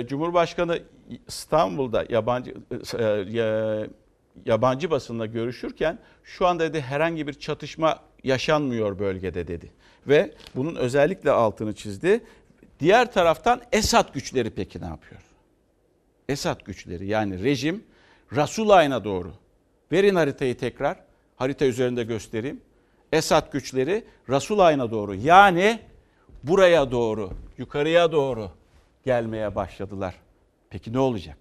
[0.06, 0.78] Cumhurbaşkanı
[1.28, 2.54] İstanbul'da yabancı
[4.46, 9.72] yabancı basınla görüşürken şu anda dedi herhangi bir çatışma yaşanmıyor bölgede dedi.
[10.08, 12.20] Ve bunun özellikle altını çizdi.
[12.80, 15.20] Diğer taraftan Esad güçleri peki ne yapıyor?
[16.28, 17.84] Esad güçleri yani rejim
[18.36, 19.32] Rasulayna doğru.
[19.92, 20.96] Verin haritayı tekrar.
[21.36, 22.60] Harita üzerinde göstereyim.
[23.12, 25.80] Esad güçleri Rasulayna doğru yani
[26.42, 28.50] buraya doğru, yukarıya doğru
[29.04, 30.14] gelmeye başladılar.
[30.70, 31.38] Peki ne olacak?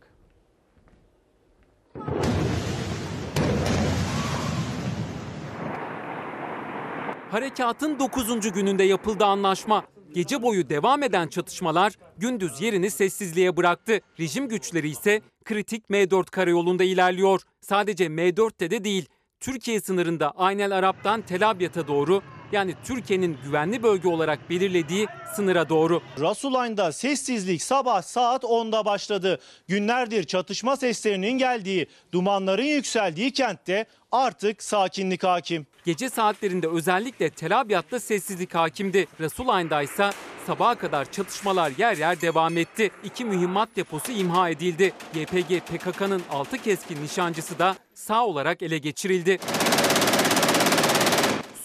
[7.36, 8.52] Harekatın 9.
[8.52, 9.84] gününde yapıldı anlaşma.
[10.13, 14.00] Gece boyu devam eden çatışmalar gündüz yerini sessizliğe bıraktı.
[14.19, 17.41] Rejim güçleri ise kritik M4 karayolunda ilerliyor.
[17.62, 22.21] Sadece M4'te de değil, Türkiye sınırında Aynel Arap'tan Tel Abyad'a doğru
[22.52, 26.02] yani Türkiye'nin güvenli bölge olarak belirlediği sınıra doğru.
[26.20, 29.40] Rasulayn'da sessizlik sabah saat 10'da başladı.
[29.68, 35.68] Günlerdir çatışma seslerinin geldiği, dumanların yükseldiği kentte artık sakinlik hakim.
[35.86, 39.08] Gece saatlerinde özellikle Tel Abyad'da sessizlik hakimdi.
[39.22, 40.10] Rasulayn'da ise
[40.48, 42.92] sabaha kadar çatışmalar yer yer devam etti.
[43.04, 44.94] İki mühimmat deposu imha edildi.
[45.16, 49.40] YPG PKK'nın 6 keskin nişancısı da sağ olarak ele geçirildi.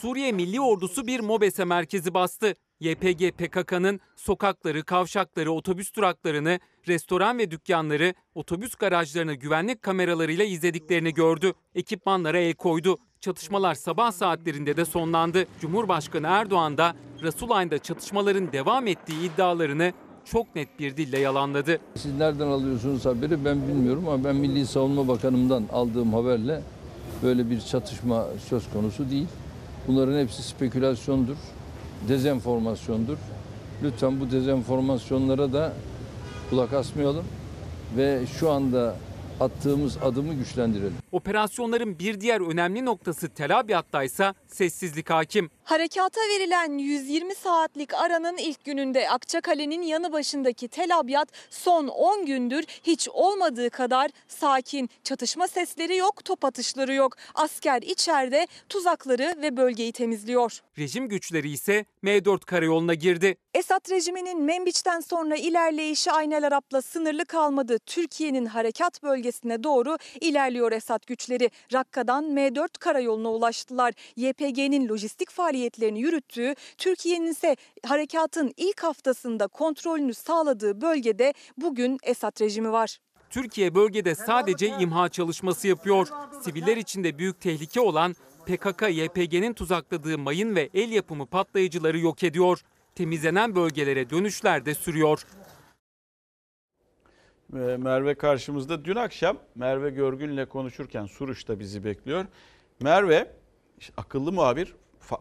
[0.01, 2.55] Suriye Milli Ordusu bir MOBESE merkezi bastı.
[2.81, 11.53] YPG PKK'nın sokakları, kavşakları, otobüs duraklarını, restoran ve dükkanları, otobüs garajlarını güvenlik kameralarıyla izlediklerini gördü.
[11.75, 12.99] Ekipmanlara el koydu.
[13.21, 15.47] Çatışmalar sabah saatlerinde de sonlandı.
[15.61, 19.93] Cumhurbaşkanı Erdoğan da Rasulayn'da çatışmaların devam ettiği iddialarını
[20.25, 21.81] çok net bir dille yalanladı.
[21.97, 26.63] Siz nereden alıyorsunuz haberi ben bilmiyorum ama ben Milli Savunma Bakanımdan aldığım haberle
[27.23, 29.29] böyle bir çatışma söz konusu değil.
[29.89, 31.37] Bunların hepsi spekülasyondur,
[32.09, 33.17] dezenformasyondur.
[33.83, 35.73] Lütfen bu dezenformasyonlara da
[36.51, 37.25] kulak asmayalım
[37.97, 38.97] ve şu anda
[39.41, 40.97] attığımız adımı güçlendirelim.
[41.13, 45.51] Operasyonların bir diğer önemli noktası Tel Abyad'da ise sessizlik hakim.
[45.65, 52.65] Harekata verilen 120 saatlik aranın ilk gününde Akçakale'nin yanı başındaki Tel Abyad son 10 gündür
[52.83, 54.91] hiç olmadığı kadar sakin.
[55.05, 57.17] Çatışma sesleri yok, top atışları yok.
[57.35, 60.61] Asker içeride tuzakları ve bölgeyi temizliyor.
[60.79, 63.37] Rejim güçleri ise M4 karayoluna girdi.
[63.55, 67.79] Esad rejiminin Menbiç'ten sonra ilerleyişi Aynel Arap'la sınırlı kalmadı.
[67.79, 71.51] Türkiye'nin harekat bölgesine doğru ilerliyor Esad güçleri.
[71.73, 73.95] Rakka'dan M4 karayoluna ulaştılar.
[74.17, 82.73] YPG'nin lojistik faaliyetlerini yürüttüğü, Türkiye'nin ise harekatın ilk haftasında kontrolünü sağladığı bölgede bugün Esad rejimi
[82.73, 82.99] var.
[83.31, 86.09] Türkiye bölgede sadece imha çalışması yapıyor.
[86.43, 92.63] Siviller içinde büyük tehlike olan PKK-YPG'nin tuzakladığı mayın ve el yapımı patlayıcıları yok ediyor.
[92.95, 95.27] Temizlenen bölgelere dönüşler de sürüyor.
[97.53, 98.85] Ve Merve karşımızda.
[98.85, 102.25] Dün akşam Merve Görgün'le konuşurken Suruç'ta bizi bekliyor.
[102.81, 103.31] Merve
[103.97, 104.75] akıllı muhabir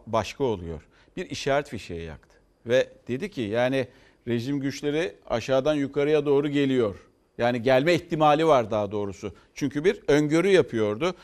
[0.06, 0.82] başka oluyor.
[1.16, 2.36] Bir işaret fişeği yaktı.
[2.66, 3.88] Ve dedi ki yani
[4.28, 6.96] rejim güçleri aşağıdan yukarıya doğru geliyor.
[7.38, 9.32] Yani gelme ihtimali var daha doğrusu.
[9.54, 11.14] Çünkü bir öngörü yapıyordu.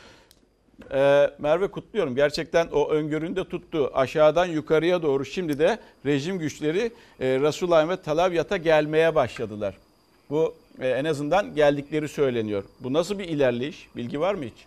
[0.93, 2.15] Ee, Merve kutluyorum.
[2.15, 3.91] Gerçekten o öngörünü de tuttu.
[3.95, 9.75] Aşağıdan yukarıya doğru şimdi de rejim güçleri e, Resulayn ve Tel Abyad'a gelmeye başladılar.
[10.31, 12.65] Bu e, en azından geldikleri söyleniyor.
[12.81, 13.89] Bu nasıl bir ilerleyiş?
[13.97, 14.67] Bilgi var mı hiç?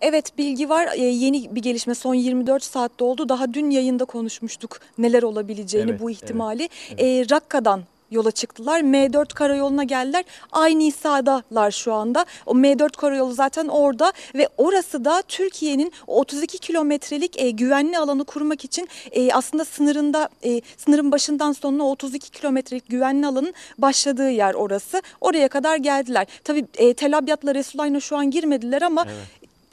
[0.00, 0.88] Evet bilgi var.
[0.94, 3.28] Ee, yeni bir gelişme son 24 saatte oldu.
[3.28, 6.68] Daha dün yayında konuşmuştuk neler olabileceğini Evet, bu evet, ihtimali.
[6.98, 8.80] Ee, Rakka'dan yola çıktılar.
[8.80, 10.24] M4 karayoluna geldiler.
[10.52, 12.26] Aynı İsa'dalar şu anda.
[12.46, 18.24] O M4 karayolu zaten orada ve orası da Türkiye'nin o 32 kilometrelik e, güvenli alanı
[18.24, 24.30] kurmak için e, aslında sınırında e, sınırın başından sonuna o 32 kilometrelik güvenli alanın başladığı
[24.30, 25.02] yer orası.
[25.20, 26.26] Oraya kadar geldiler.
[26.44, 29.06] Tabii e, Tel Abyad'la Resulayn'a şu an girmediler ama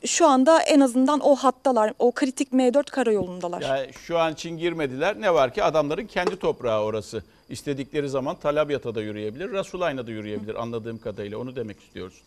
[0.06, 3.62] şu anda en azından o hattalar, o kritik M4 karayolundalar.
[3.62, 5.22] Yani şu an için girmediler.
[5.22, 7.24] Ne var ki adamların kendi toprağı orası.
[7.50, 11.38] İstedikleri zaman Talabyat'a da yürüyebilir, Rasulayn'a da yürüyebilir anladığım kadarıyla.
[11.38, 12.22] Onu demek istiyoruz.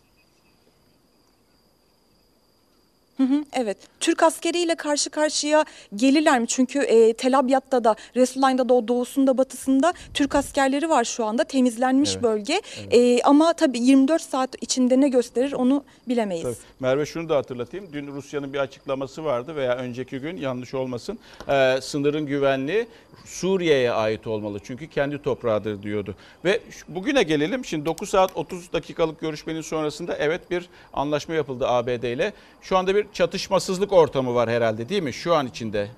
[3.18, 3.76] Hı hı, evet.
[4.00, 5.64] Türk askeriyle karşı karşıya
[5.96, 6.46] gelirler mi?
[6.46, 11.44] Çünkü e, Tel Abyad'da da Resulayn'da da o doğusunda batısında Türk askerleri var şu anda.
[11.44, 12.61] Temizlenmiş Evet, bölge.
[12.90, 16.42] E, ama tabii 24 saat içinde ne gösterir onu bilemeyiz.
[16.42, 16.54] Tabii.
[16.81, 17.88] Merve şunu da hatırlatayım.
[17.92, 21.18] Dün Rusya'nın bir açıklaması vardı veya önceki gün yanlış olmasın.
[21.48, 22.87] Ee, sınırın güvenliği
[23.24, 24.59] Suriye'ye ait olmalı.
[24.64, 26.14] Çünkü kendi toprağıdır diyordu.
[26.44, 27.64] Ve bugüne gelelim.
[27.64, 32.33] Şimdi 9 saat 30 dakikalık görüşmenin sonrasında evet bir anlaşma yapıldı ABD ile.
[32.62, 35.12] Şu anda bir çatışmasızlık ortamı var herhalde değil mi?
[35.12, 35.90] Şu an içinde.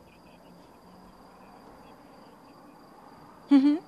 [3.49, 3.79] Hı hı.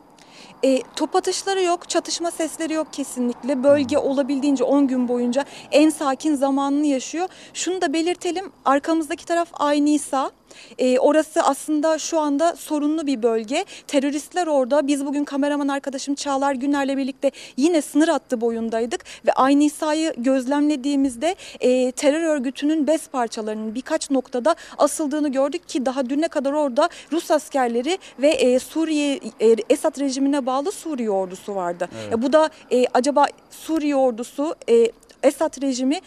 [0.65, 3.63] E, top atışları yok, çatışma sesleri yok kesinlikle.
[3.65, 7.29] Bölge olabildiğince 10 gün boyunca en sakin zamanını yaşıyor.
[7.55, 10.31] Şunu da belirtelim, arkamızdaki taraf Ay Nisa.
[10.79, 13.65] E, orası aslında şu anda sorunlu bir bölge.
[13.87, 14.87] Teröristler orada.
[14.87, 19.05] Biz bugün kameraman arkadaşım Çağlar Güner'le birlikte yine sınır hattı boyundaydık.
[19.27, 26.11] Ve Ay Nisa'yı gözlemlediğimizde e, terör örgütünün bez parçalarının birkaç noktada asıldığını gördük ki daha
[26.11, 31.89] düne kadar orada Rus askerleri ve e, Suriye e, Esad rejimine bağlı Suriye ordusu vardı.
[32.05, 32.15] Evet.
[32.15, 34.89] E, bu da e, acaba Suriye ordusu e,
[35.23, 36.01] Esad rejimi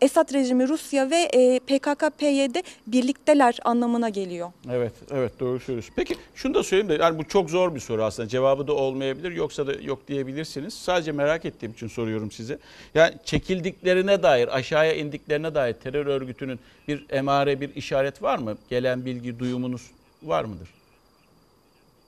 [0.00, 4.52] Esad rejimi Rusya ve e, PKK-PYD birlikteler anlamına geliyor.
[4.70, 5.92] Evet, evet doğru söylüyorsun.
[5.96, 8.28] Peki şunu da söyleyeyim de yani bu çok zor bir soru aslında.
[8.28, 10.74] Cevabı da olmayabilir yoksa da yok diyebilirsiniz.
[10.74, 12.58] Sadece merak ettiğim için soruyorum size.
[12.94, 18.58] Yani çekildiklerine dair, aşağıya indiklerine dair terör örgütünün bir emare, bir işaret var mı?
[18.70, 19.82] Gelen bilgi, duyumunuz
[20.22, 20.68] var mıdır?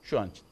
[0.03, 0.43] Şu an için.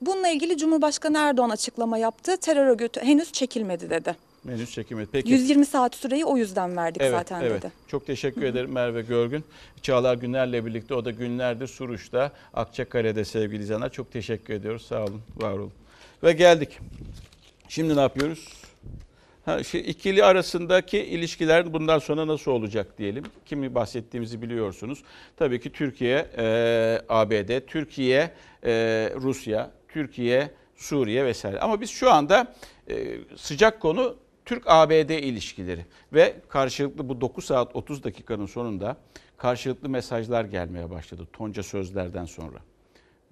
[0.00, 2.36] Bununla ilgili Cumhurbaşkanı Erdoğan açıklama yaptı.
[2.36, 4.16] Terör örgütü henüz çekilmedi dedi.
[4.46, 5.08] Henüz çekilmedi.
[5.12, 5.32] Peki.
[5.32, 7.62] 120 saat süreyi o yüzden verdik Evet, zaten evet.
[7.62, 7.72] dedi.
[7.88, 9.44] Çok teşekkür ederim Merve Görgün.
[9.82, 13.92] Çağlar Günler'le birlikte o da günlerdir Suruç'ta, Akçakale'de sevgili izleyenler.
[13.92, 14.86] Çok teşekkür ediyoruz.
[14.86, 15.72] Sağ olun, var olun.
[16.22, 16.78] Ve geldik.
[17.68, 18.48] Şimdi ne yapıyoruz?
[19.44, 23.24] Ha, şey, ikili arasındaki ilişkiler bundan sonra nasıl olacak diyelim.
[23.46, 25.02] Kimi bahsettiğimizi biliyorsunuz.
[25.36, 28.30] Tabii ki Türkiye, e, ABD, Türkiye,
[28.64, 28.72] e,
[29.16, 31.60] Rusya, Türkiye, Suriye vesaire.
[31.60, 32.54] Ama biz şu anda
[32.90, 34.16] e, sıcak konu
[34.52, 38.96] Türk-ABD ilişkileri ve karşılıklı bu 9 saat 30 dakikanın sonunda
[39.36, 42.58] karşılıklı mesajlar gelmeye başladı tonca sözlerden sonra.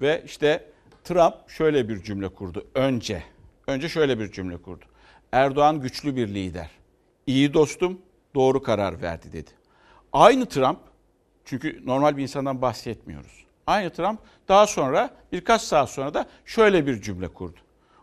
[0.00, 0.64] Ve işte
[1.04, 2.66] Trump şöyle bir cümle kurdu.
[2.74, 3.22] Önce,
[3.66, 4.85] önce şöyle bir cümle kurdu.
[5.33, 6.70] Erdoğan güçlü bir lider.
[7.26, 7.98] İyi dostum,
[8.35, 9.50] doğru karar verdi dedi.
[10.12, 10.78] Aynı Trump,
[11.44, 13.44] çünkü normal bir insandan bahsetmiyoruz.
[13.66, 17.59] Aynı Trump daha sonra birkaç saat sonra da şöyle bir cümle kurdu.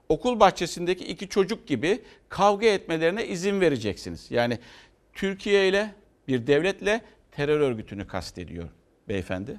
[0.10, 4.32] Okul bahçesindeki iki çocuk gibi kavga etmelerine izin vereceksiniz.
[4.32, 4.60] Yani
[5.14, 5.94] Türkiye ile
[6.28, 8.70] bir devletle terör örgütünü kastediyor
[9.08, 9.58] beyefendi.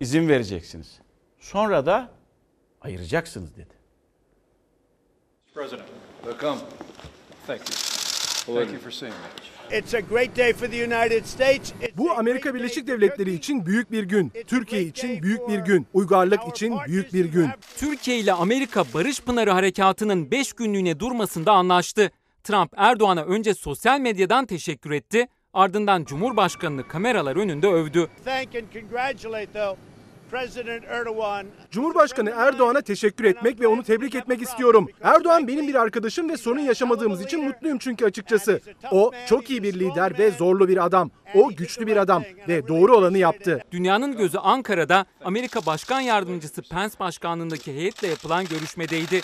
[0.00, 0.98] İzin vereceksiniz.
[1.38, 2.10] Sonra da
[2.80, 3.74] ayıracaksınız dedi.
[5.54, 5.88] President.
[6.24, 6.60] Welcome.
[7.46, 9.53] Thank you.
[11.96, 14.32] Bu Amerika Birleşik Devletleri için büyük bir gün.
[14.46, 15.86] Türkiye için büyük bir gün.
[15.92, 17.48] Uygarlık için büyük bir gün.
[17.76, 22.10] Türkiye ile Amerika Barış Pınarı Harekatı'nın 5 günlüğüne durmasında anlaştı.
[22.44, 28.08] Trump Erdoğan'a önce sosyal medyadan teşekkür etti, ardından Cumhurbaşkanını kameralar önünde övdü.
[31.70, 34.88] Cumhurbaşkanı Erdoğan'a teşekkür etmek ve onu tebrik etmek istiyorum.
[35.02, 38.60] Erdoğan benim bir arkadaşım ve sorun yaşamadığımız için mutluyum çünkü açıkçası.
[38.90, 41.10] O çok iyi bir lider ve zorlu bir adam.
[41.34, 43.60] O güçlü bir adam ve doğru olanı yaptı.
[43.72, 49.20] Dünyanın gözü Ankara'da Amerika Başkan Yardımcısı Pence başkanlığındaki heyetle yapılan görüşmedeydi.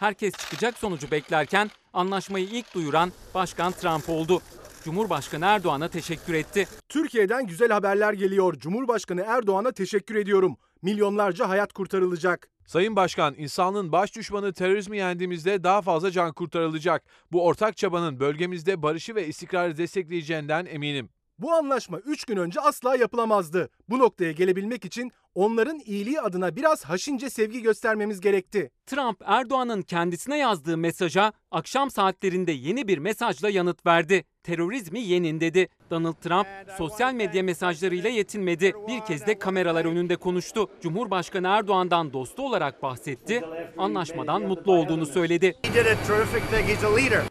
[0.00, 4.42] Herkes çıkacak sonucu beklerken anlaşmayı ilk duyuran Başkan Trump oldu.
[4.84, 6.68] Cumhurbaşkanı Erdoğan'a teşekkür etti.
[6.88, 8.54] Türkiye'den güzel haberler geliyor.
[8.54, 10.56] Cumhurbaşkanı Erdoğan'a teşekkür ediyorum.
[10.82, 12.48] Milyonlarca hayat kurtarılacak.
[12.66, 17.04] Sayın Başkan, insanlığın baş düşmanı terörizmi yendiğimizde daha fazla can kurtarılacak.
[17.32, 21.08] Bu ortak çabanın bölgemizde barışı ve istikrarı destekleyeceğinden eminim.
[21.38, 23.68] Bu anlaşma 3 gün önce asla yapılamazdı.
[23.88, 28.70] Bu noktaya gelebilmek için onların iyiliği adına biraz haşince sevgi göstermemiz gerekti.
[28.86, 34.24] Trump Erdoğan'ın kendisine yazdığı mesaja akşam saatlerinde yeni bir mesajla yanıt verdi.
[34.42, 35.68] Terörizmi yenin dedi.
[35.90, 36.46] Donald Trump
[36.78, 38.72] sosyal medya mesajlarıyla yetinmedi.
[38.88, 40.70] Bir kez de kameralar önünde konuştu.
[40.82, 43.42] Cumhurbaşkanı Erdoğan'dan dostu olarak bahsetti.
[43.78, 45.54] Anlaşmadan mutlu olduğunu söyledi.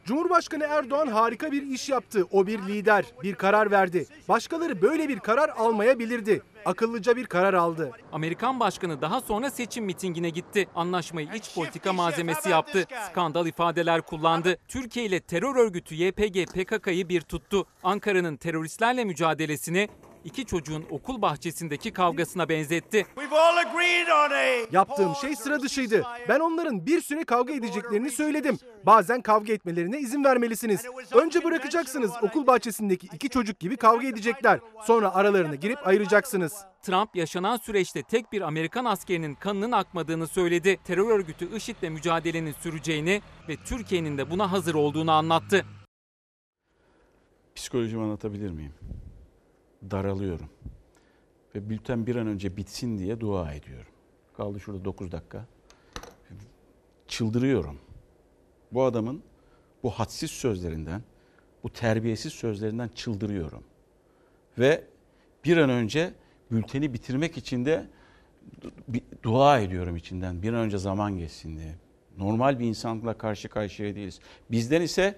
[0.06, 2.26] Cumhurbaşkanı Erdoğan harika bir iş yaptı.
[2.32, 4.06] O bir lider, bir karar verdi.
[4.30, 6.41] Başkaları böyle bir karar almayabilirdi.
[6.66, 7.91] Akıllıca bir karar aldı.
[8.12, 10.68] Amerikan başkanı daha sonra seçim mitingine gitti.
[10.76, 12.86] Anlaşmayı iç politika malzemesi yaptı.
[13.12, 14.58] Skandal ifadeler kullandı.
[14.68, 17.66] Türkiye ile terör örgütü YPG PKK'yı bir tuttu.
[17.84, 19.89] Ankara'nın teröristlerle mücadelesini
[20.24, 23.05] iki çocuğun okul bahçesindeki kavgasına benzetti.
[24.71, 26.03] Yaptığım şey sıra dışıydı.
[26.30, 28.57] Ben onların bir süre kavga edeceklerini söyledim.
[28.86, 30.86] Bazen kavga etmelerine izin vermelisiniz.
[31.13, 34.59] Önce bırakacaksınız okul bahçesindeki iki çocuk gibi kavga edecekler.
[34.84, 36.53] Sonra aralarına girip ayıracaksınız.
[36.82, 40.80] Trump yaşanan süreçte tek bir Amerikan askerinin kanının akmadığını söyledi.
[40.84, 45.65] Terör örgütü IŞİD'le mücadelenin süreceğini ve Türkiye'nin de buna hazır olduğunu anlattı.
[47.55, 48.74] Psikolojimi anlatabilir miyim?
[49.91, 50.49] Daralıyorum.
[51.55, 53.91] Ve bülten bir an önce bitsin diye dua ediyorum.
[54.38, 55.45] Kaldı şurada 9 dakika.
[57.07, 57.79] Çıldırıyorum.
[58.71, 59.23] Bu adamın
[59.84, 61.01] bu hadsiz sözlerinden,
[61.63, 63.63] bu terbiyesiz sözlerinden çıldırıyorum.
[64.57, 64.84] Ve
[65.45, 66.13] bir an önce
[66.51, 67.88] bülteni bitirmek için de
[69.23, 70.41] dua ediyorum içinden.
[70.41, 71.75] Bir an önce zaman geçsin diye.
[72.17, 74.19] Normal bir insanla karşı karşıya değiliz.
[74.51, 75.15] Bizden ise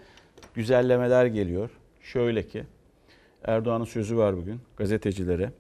[0.54, 1.70] güzellemeler geliyor.
[2.02, 2.64] Şöyle ki
[3.46, 5.52] Erdoğan'ın sözü var bugün gazetecilere.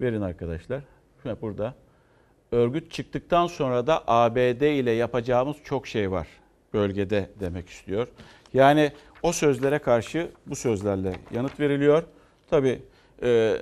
[0.00, 0.82] Verin arkadaşlar.
[1.22, 1.74] Şöyle burada.
[2.52, 6.28] Örgüt çıktıktan sonra da ABD ile yapacağımız çok şey var
[6.72, 8.08] bölgede demek istiyor.
[8.54, 12.02] Yani o sözlere karşı bu sözlerle yanıt veriliyor.
[12.50, 12.82] Tabii
[13.22, 13.56] e,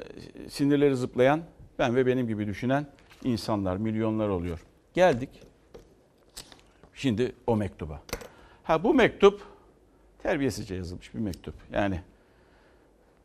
[0.48, 1.40] sinirleri zıplayan
[1.78, 2.86] ben ve benim gibi düşünen
[3.24, 4.60] insanlar, milyonlar oluyor.
[4.94, 5.30] Geldik
[6.94, 8.02] şimdi o mektuba.
[8.64, 9.42] Ha bu mektup
[10.22, 11.54] terbiyesizce yazılmış bir mektup.
[11.72, 12.00] Yani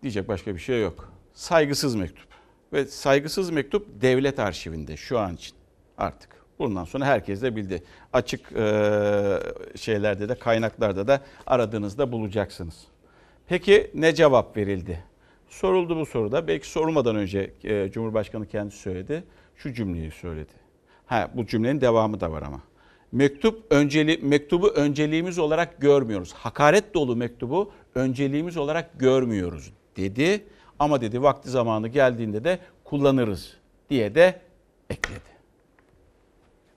[0.02, 1.14] diyecek başka bir şey yok.
[1.34, 2.28] Saygısız mektup.
[2.74, 5.56] Ve saygısız mektup devlet arşivinde şu an için
[5.98, 6.30] artık.
[6.60, 7.84] Bundan sonra herkes de bildi.
[8.14, 9.40] Açık e,
[9.76, 12.88] şeylerde de kaynaklarda da aradığınızda bulacaksınız.
[13.48, 15.04] Peki ne cevap verildi?
[15.50, 16.48] Soruldu bu soruda.
[16.48, 19.24] Belki sorulmadan önce e, Cumhurbaşkanı kendisi söyledi.
[19.56, 20.54] Şu cümleyi söyledi.
[21.06, 22.62] Ha bu cümlenin devamı da var ama.
[23.12, 26.34] Mektup önceli mektubu önceliğimiz olarak görmüyoruz.
[26.34, 30.46] Hakaret dolu mektubu önceliğimiz olarak görmüyoruz dedi.
[30.80, 33.54] Ama dedi vakti zamanı geldiğinde de kullanırız
[33.90, 34.42] diye de
[34.90, 35.32] ekledi.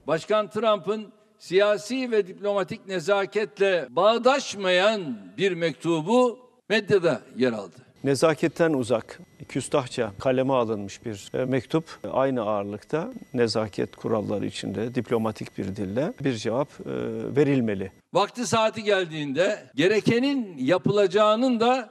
[0.07, 6.39] Başkan Trump'ın siyasi ve diplomatik nezaketle bağdaşmayan bir mektubu
[6.69, 7.75] medyada yer aldı.
[8.05, 15.77] Nezaketten uzak, küstahça kaleme alınmış bir e, mektup aynı ağırlıkta nezaket kuralları içinde diplomatik bir
[15.77, 16.85] dille bir cevap e,
[17.37, 17.93] verilmeli.
[18.15, 21.91] Vakti saati geldiğinde gerekenin yapılacağının da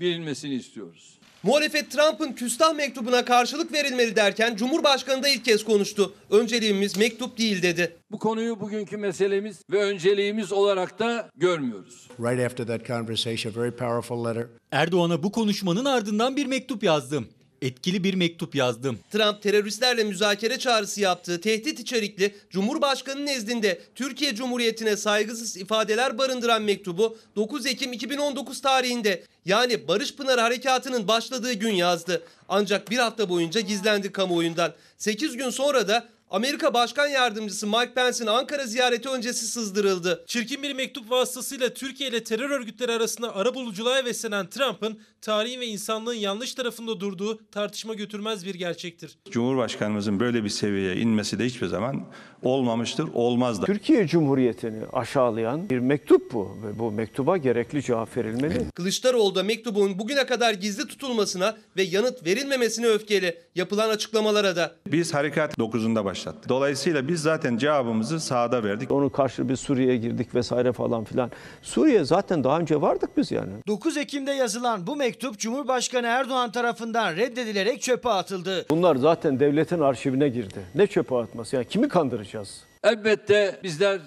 [0.00, 1.18] bilinmesini istiyoruz.
[1.42, 6.12] Muhalefet Trump'ın küstah mektubuna karşılık verilmeli derken Cumhurbaşkanı da ilk kez konuştu.
[6.30, 7.96] Önceliğimiz mektup değil dedi.
[8.10, 12.08] Bu konuyu bugünkü meselemiz ve önceliğimiz olarak da görmüyoruz.
[12.20, 14.46] Right after that conversation, a very powerful letter.
[14.72, 17.28] Erdoğan'a bu konuşmanın ardından bir mektup yazdım.
[17.62, 18.98] Etkili bir mektup yazdım.
[19.12, 27.18] Trump teröristlerle müzakere çağrısı yaptığı tehdit içerikli Cumhurbaşkanı nezdinde Türkiye Cumhuriyeti'ne saygısız ifadeler barındıran mektubu
[27.36, 32.22] 9 Ekim 2019 tarihinde yani Barış Pınar Harekatı'nın başladığı gün yazdı.
[32.48, 34.74] Ancak bir hafta boyunca gizlendi kamuoyundan.
[34.98, 40.24] 8 gün sonra da Amerika Başkan Yardımcısı Mike Pence'in Ankara ziyareti öncesi sızdırıldı.
[40.26, 46.14] Çirkin bir mektup vasıtasıyla Türkiye ile terör örgütleri arasında arabuluculuğa heveslenen Trump'ın tarihin ve insanlığın
[46.14, 49.18] yanlış tarafında durduğu tartışma götürmez bir gerçektir.
[49.30, 52.06] Cumhurbaşkanımızın böyle bir seviyeye inmesi de hiçbir zaman
[52.42, 53.66] olmamıştır, olmaz da.
[53.66, 58.70] Türkiye Cumhuriyeti'ni aşağılayan bir mektup bu ve bu mektuba gerekli cevap verilmeli.
[58.74, 63.38] Kılıçdaroğlu da mektubun bugüne kadar gizli tutulmasına ve yanıt verilmemesine öfkeli.
[63.54, 64.76] Yapılan açıklamalara da.
[64.86, 66.48] Biz harekat 9'unda başlattık.
[66.48, 68.90] Dolayısıyla biz zaten cevabımızı sahada verdik.
[68.90, 71.30] Onun karşı bir Suriye'ye girdik vesaire falan filan.
[71.62, 73.52] Suriye zaten daha önce vardık biz yani.
[73.66, 78.66] 9 Ekim'de yazılan bu mektup Cumhurbaşkanı Erdoğan tarafından reddedilerek çöpe atıldı.
[78.70, 80.60] Bunlar zaten devletin arşivine girdi.
[80.74, 82.60] Ne çöpe atması yani kimi kandıracağız?
[82.82, 84.00] Elbette bizler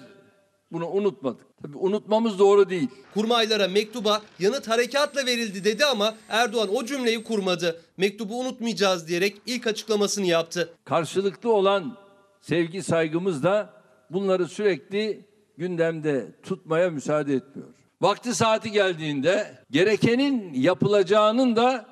[0.72, 1.48] bunu unutmadık.
[1.62, 2.88] Tabii unutmamız doğru değil.
[3.14, 7.80] Kurmaylara mektuba yanıt harekatla verildi dedi ama Erdoğan o cümleyi kurmadı.
[7.96, 10.68] Mektubu unutmayacağız diyerek ilk açıklamasını yaptı.
[10.84, 11.96] Karşılıklı olan
[12.40, 13.70] sevgi saygımız da
[14.10, 15.24] bunları sürekli
[15.58, 17.68] gündemde tutmaya müsaade etmiyor.
[18.00, 21.86] Vakti saati geldiğinde gerekenin yapılacağının da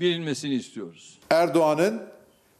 [0.00, 1.18] bilinmesini istiyoruz.
[1.30, 2.02] Erdoğan'ın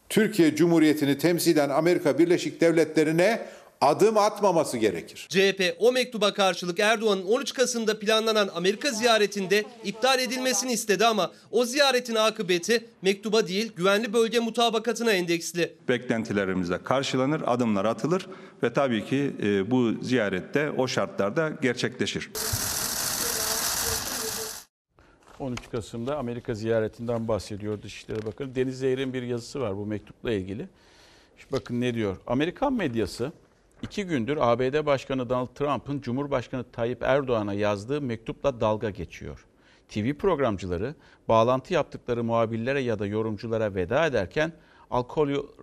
[0.09, 3.41] Türkiye Cumhuriyeti'ni temsilen Amerika Birleşik Devletleri'ne
[3.83, 5.27] adım atmaması gerekir.
[5.29, 11.65] CHP o mektuba karşılık Erdoğan'ın 13 Kasım'da planlanan Amerika ziyaretinde iptal edilmesini istedi ama o
[11.65, 15.75] ziyaretin akıbeti mektuba değil güvenli bölge mutabakatına endeksli.
[15.87, 18.27] Beklentilerimiz de karşılanır, adımlar atılır
[18.63, 22.29] ve tabii ki e, bu ziyarette o şartlarda gerçekleşir.
[25.39, 28.55] 13 Kasım'da Amerika ziyaretinden bahsediyor Dışişleri Bakanı.
[28.55, 30.67] Deniz Zehir'in bir yazısı var bu mektupla ilgili.
[31.37, 32.17] Şimdi bakın ne diyor.
[32.27, 33.31] Amerikan medyası
[33.83, 39.45] iki gündür ABD Başkanı Donald Trump'ın Cumhurbaşkanı Tayyip Erdoğan'a yazdığı mektupla dalga geçiyor.
[39.89, 40.95] TV programcıları
[41.27, 44.53] bağlantı yaptıkları muhabirlere ya da yorumculara veda ederken
[44.91, 45.55] I'll call you,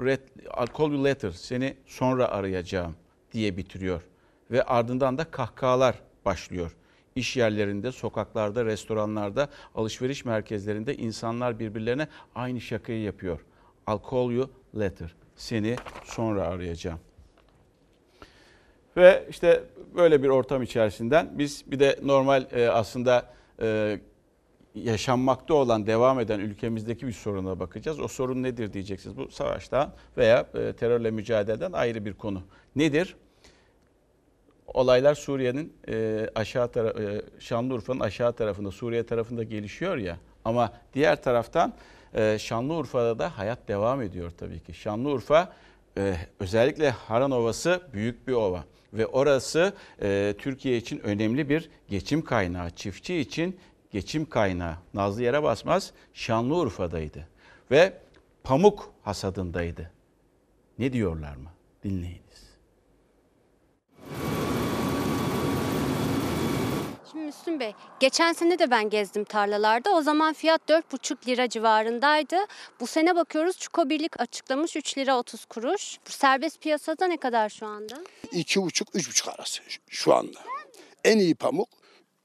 [0.61, 2.95] I'll call you later, seni sonra arayacağım
[3.33, 4.03] diye bitiriyor.
[4.51, 6.77] Ve ardından da kahkahalar başlıyor.
[7.15, 13.41] İş yerlerinde, sokaklarda, restoranlarda, alışveriş merkezlerinde insanlar birbirlerine aynı şakayı yapıyor.
[13.89, 15.15] I'll call you later.
[15.37, 17.01] Seni sonra arayacağım.
[18.97, 19.65] Ve işte
[19.95, 23.27] böyle bir ortam içerisinden biz bir de normal e, aslında
[23.63, 24.01] e,
[24.75, 28.01] yaşanmakta olan, devam eden ülkemizdeki bir soruna bakacağız.
[28.01, 29.17] O sorun nedir diyeceksiniz.
[29.17, 32.43] Bu savaştan veya e, terörle mücadeleden ayrı bir konu.
[32.77, 33.17] Nedir?
[34.67, 35.73] Olaylar Suriye'nin
[36.35, 40.17] aşağı tarafı, e, Şanlıurfa'nın aşağı tarafında, Suriye tarafında gelişiyor ya.
[40.45, 41.73] Ama diğer taraftan
[42.39, 44.75] Şanlıurfa'da da hayat devam ediyor tabii ki.
[44.75, 45.53] Şanlıurfa
[45.99, 49.73] e, özellikle Haran Ovası büyük bir ova ve orası
[50.03, 52.71] e, Türkiye için önemli bir geçim kaynağı.
[52.71, 53.61] Çiftçi için
[53.91, 54.75] geçim kaynağı.
[54.95, 57.29] Nazlı yere basmaz Şanlıurfa'daydı
[57.71, 57.93] ve
[58.45, 59.91] pamuk hasadındaydı.
[60.79, 61.51] Ne diyorlar mı?
[61.85, 62.51] Dinleyiniz.
[67.13, 69.91] Şimdi Müslüm Bey, geçen sene de ben gezdim tarlalarda.
[69.91, 72.37] O zaman fiyat 4,5 lira civarındaydı.
[72.81, 75.99] Bu sene bakıyoruz Çuko Birlik açıklamış 3 lira 30 kuruş.
[76.07, 77.95] Bu serbest piyasada ne kadar şu anda?
[78.33, 80.39] 2,5-3,5 arası şu anda.
[81.05, 81.69] En iyi pamuk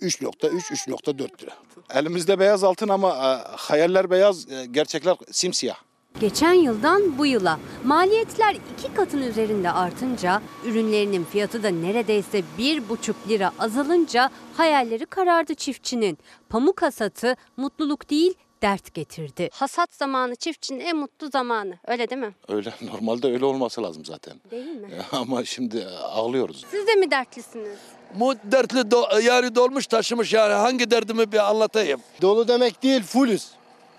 [0.01, 1.53] 3.3-3.4 lira.
[1.93, 5.77] Elimizde beyaz altın ama e, hayaller beyaz, e, gerçekler simsiyah.
[6.19, 13.15] Geçen yıldan bu yıla maliyetler iki katın üzerinde artınca ürünlerinin fiyatı da neredeyse bir buçuk
[13.29, 16.17] lira azalınca hayalleri karardı çiftçinin.
[16.49, 19.49] Pamuk hasatı mutluluk değil dert getirdi.
[19.53, 22.33] Hasat zamanı çiftçinin en mutlu zamanı öyle değil mi?
[22.47, 24.33] Öyle normalde öyle olması lazım zaten.
[24.51, 24.89] Değil mi?
[25.11, 26.65] Ama şimdi e, ağlıyoruz.
[26.71, 27.77] Siz de mi dertlisiniz?
[28.15, 31.99] Bu dertli do- yani dolmuş taşımış yani hangi derdimi bir anlatayım.
[32.21, 33.47] Dolu demek değil, fullüz.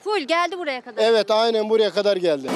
[0.06, 1.02] Full geldi buraya kadar.
[1.04, 2.48] Evet, aynen buraya kadar geldi.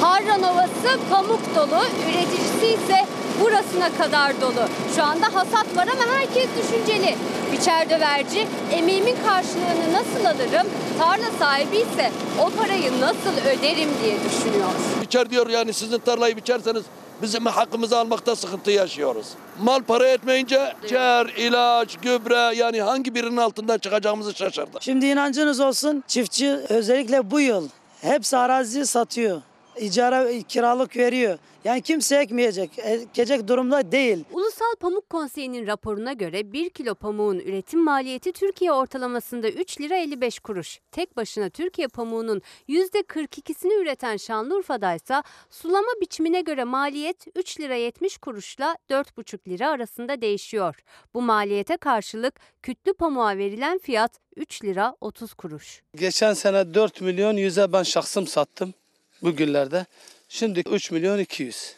[0.00, 3.06] Harran Ovası pamuk dolu, üreticisi ise
[3.40, 4.68] burasına kadar dolu.
[4.96, 7.14] Şu anda hasat var ama herkes düşünceli.
[7.52, 10.66] Biçer döverci, emeğimin karşılığını nasıl alırım,
[10.98, 14.70] tarla sahibi ise o parayı nasıl öderim diye düşünüyor.
[15.02, 16.82] Biçer diyor yani sizin tarlayı biçerseniz
[17.22, 19.26] bizim hakkımızı almakta sıkıntı yaşıyoruz.
[19.62, 24.82] Mal para etmeyince cer, ilaç, gübre yani hangi birinin altından çıkacağımızı şaşırdık.
[24.82, 27.68] Şimdi inancınız olsun çiftçi özellikle bu yıl
[28.00, 29.42] hepsi arazi satıyor.
[29.78, 31.38] İcara kiralık veriyor.
[31.64, 34.24] Yani kimse ekmeyecek, ekecek durumda değil.
[34.32, 40.38] Ulusal Pamuk Konseyi'nin raporuna göre 1 kilo pamuğun üretim maliyeti Türkiye ortalamasında 3 lira 55
[40.38, 40.80] kuruş.
[40.92, 48.18] Tek başına Türkiye pamuğunun %42'sini üreten Şanlıurfa'da ise sulama biçimine göre maliyet 3 lira 70
[48.18, 50.76] kuruşla 4,5 lira arasında değişiyor.
[51.14, 55.82] Bu maliyete karşılık kütlü pamuğa verilen fiyat 3 lira 30 kuruş.
[55.96, 58.74] Geçen sene 4 milyon yüze ben şahsım sattım
[59.22, 59.86] bu günlerde.
[60.28, 61.74] Şimdi 3 milyon 200.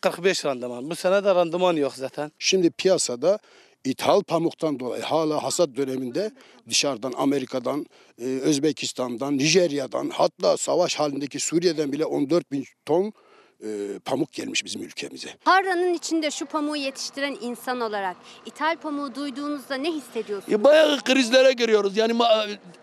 [0.00, 0.90] 45 randıman.
[0.90, 2.32] Bu sene de randıman yok zaten.
[2.38, 3.38] Şimdi piyasada
[3.84, 6.30] ithal pamuktan dolayı hala hasat döneminde
[6.68, 7.86] dışarıdan Amerika'dan,
[8.18, 13.12] e, Özbekistan'dan, Nijerya'dan hatta savaş halindeki Suriye'den bile 14 bin ton
[13.64, 15.28] e, pamuk gelmiş bizim ülkemize.
[15.44, 18.16] Tarlanın içinde şu pamuğu yetiştiren insan olarak
[18.46, 20.52] ithal pamuğu duyduğunuzda ne hissediyorsunuz?
[20.52, 21.96] Ya Bayağı krizlere giriyoruz.
[21.96, 22.14] Yani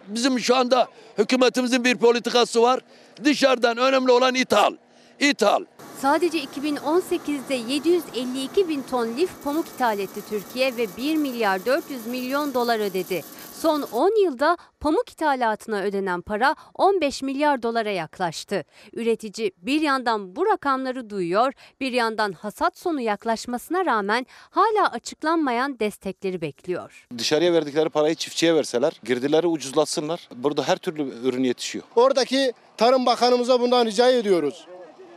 [0.08, 0.88] bizim şu anda
[1.18, 2.80] hükümetimizin bir politikası var.
[3.24, 4.74] Dışarıdan önemli olan ithal.
[5.20, 5.66] İthal.
[6.02, 12.54] Sadece 2018'de 752 bin ton lif pamuk ithal etti Türkiye ve 1 milyar 400 milyon
[12.54, 13.22] dolar ödedi.
[13.54, 18.64] Son 10 yılda pamuk ithalatına ödenen para 15 milyar dolara yaklaştı.
[18.94, 26.42] Üretici bir yandan bu rakamları duyuyor, bir yandan hasat sonu yaklaşmasına rağmen hala açıklanmayan destekleri
[26.42, 27.08] bekliyor.
[27.18, 30.30] Dışarıya verdikleri parayı çiftçiye verseler, girdileri ucuzlatsınlar.
[30.36, 31.86] Burada her türlü ürün yetişiyor.
[31.96, 34.68] Oradaki Tarım Bakanımıza bundan rica ediyoruz.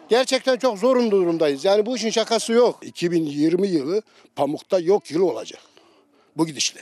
[0.09, 1.65] Gerçekten çok zorun durumdayız.
[1.65, 2.79] Yani bu işin şakası yok.
[2.83, 4.03] 2020 yılı
[4.37, 5.61] pamukta yok yıl olacak.
[6.37, 6.81] Bu gidişle.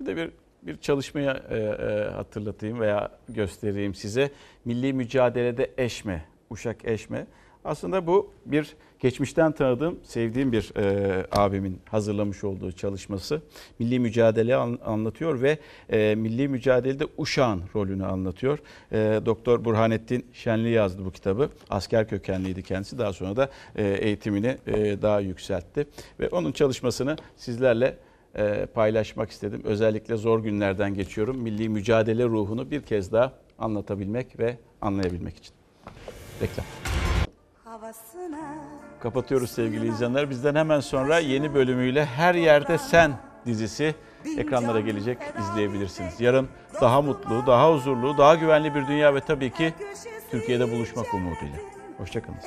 [0.00, 0.30] Bir de bir
[0.62, 4.30] bir çalışmaya e, e, hatırlatayım veya göstereyim size.
[4.64, 7.26] Milli mücadelede eşme, uşak eşme.
[7.64, 13.42] Aslında bu bir geçmişten tanıdığım, sevdiğim bir e, abimin hazırlamış olduğu çalışması.
[13.78, 15.58] Milli mücadele an, anlatıyor ve
[15.90, 18.58] e, milli mücadelede uşağın rolünü anlatıyor.
[18.92, 21.50] E, Doktor Burhanettin Şenli yazdı bu kitabı.
[21.70, 22.98] Asker kökenliydi kendisi.
[22.98, 25.86] Daha sonra da e, eğitimini e, daha yükseltti.
[26.20, 27.96] Ve onun çalışmasını sizlerle
[28.34, 29.62] e, paylaşmak istedim.
[29.64, 31.38] Özellikle zor günlerden geçiyorum.
[31.38, 35.54] Milli mücadele ruhunu bir kez daha anlatabilmek ve anlayabilmek için.
[36.42, 37.05] Reklam.
[39.00, 40.30] Kapatıyoruz sevgili izleyenler.
[40.30, 43.12] Bizden hemen sonra yeni bölümüyle Her Yerde Sen
[43.46, 43.94] dizisi
[44.38, 46.20] ekranlara gelecek izleyebilirsiniz.
[46.20, 46.48] Yarın
[46.80, 49.74] daha mutlu, daha huzurlu, daha güvenli bir dünya ve tabii ki
[50.30, 51.58] Türkiye'de buluşmak umuduyla.
[51.98, 52.38] Hoşçakalın.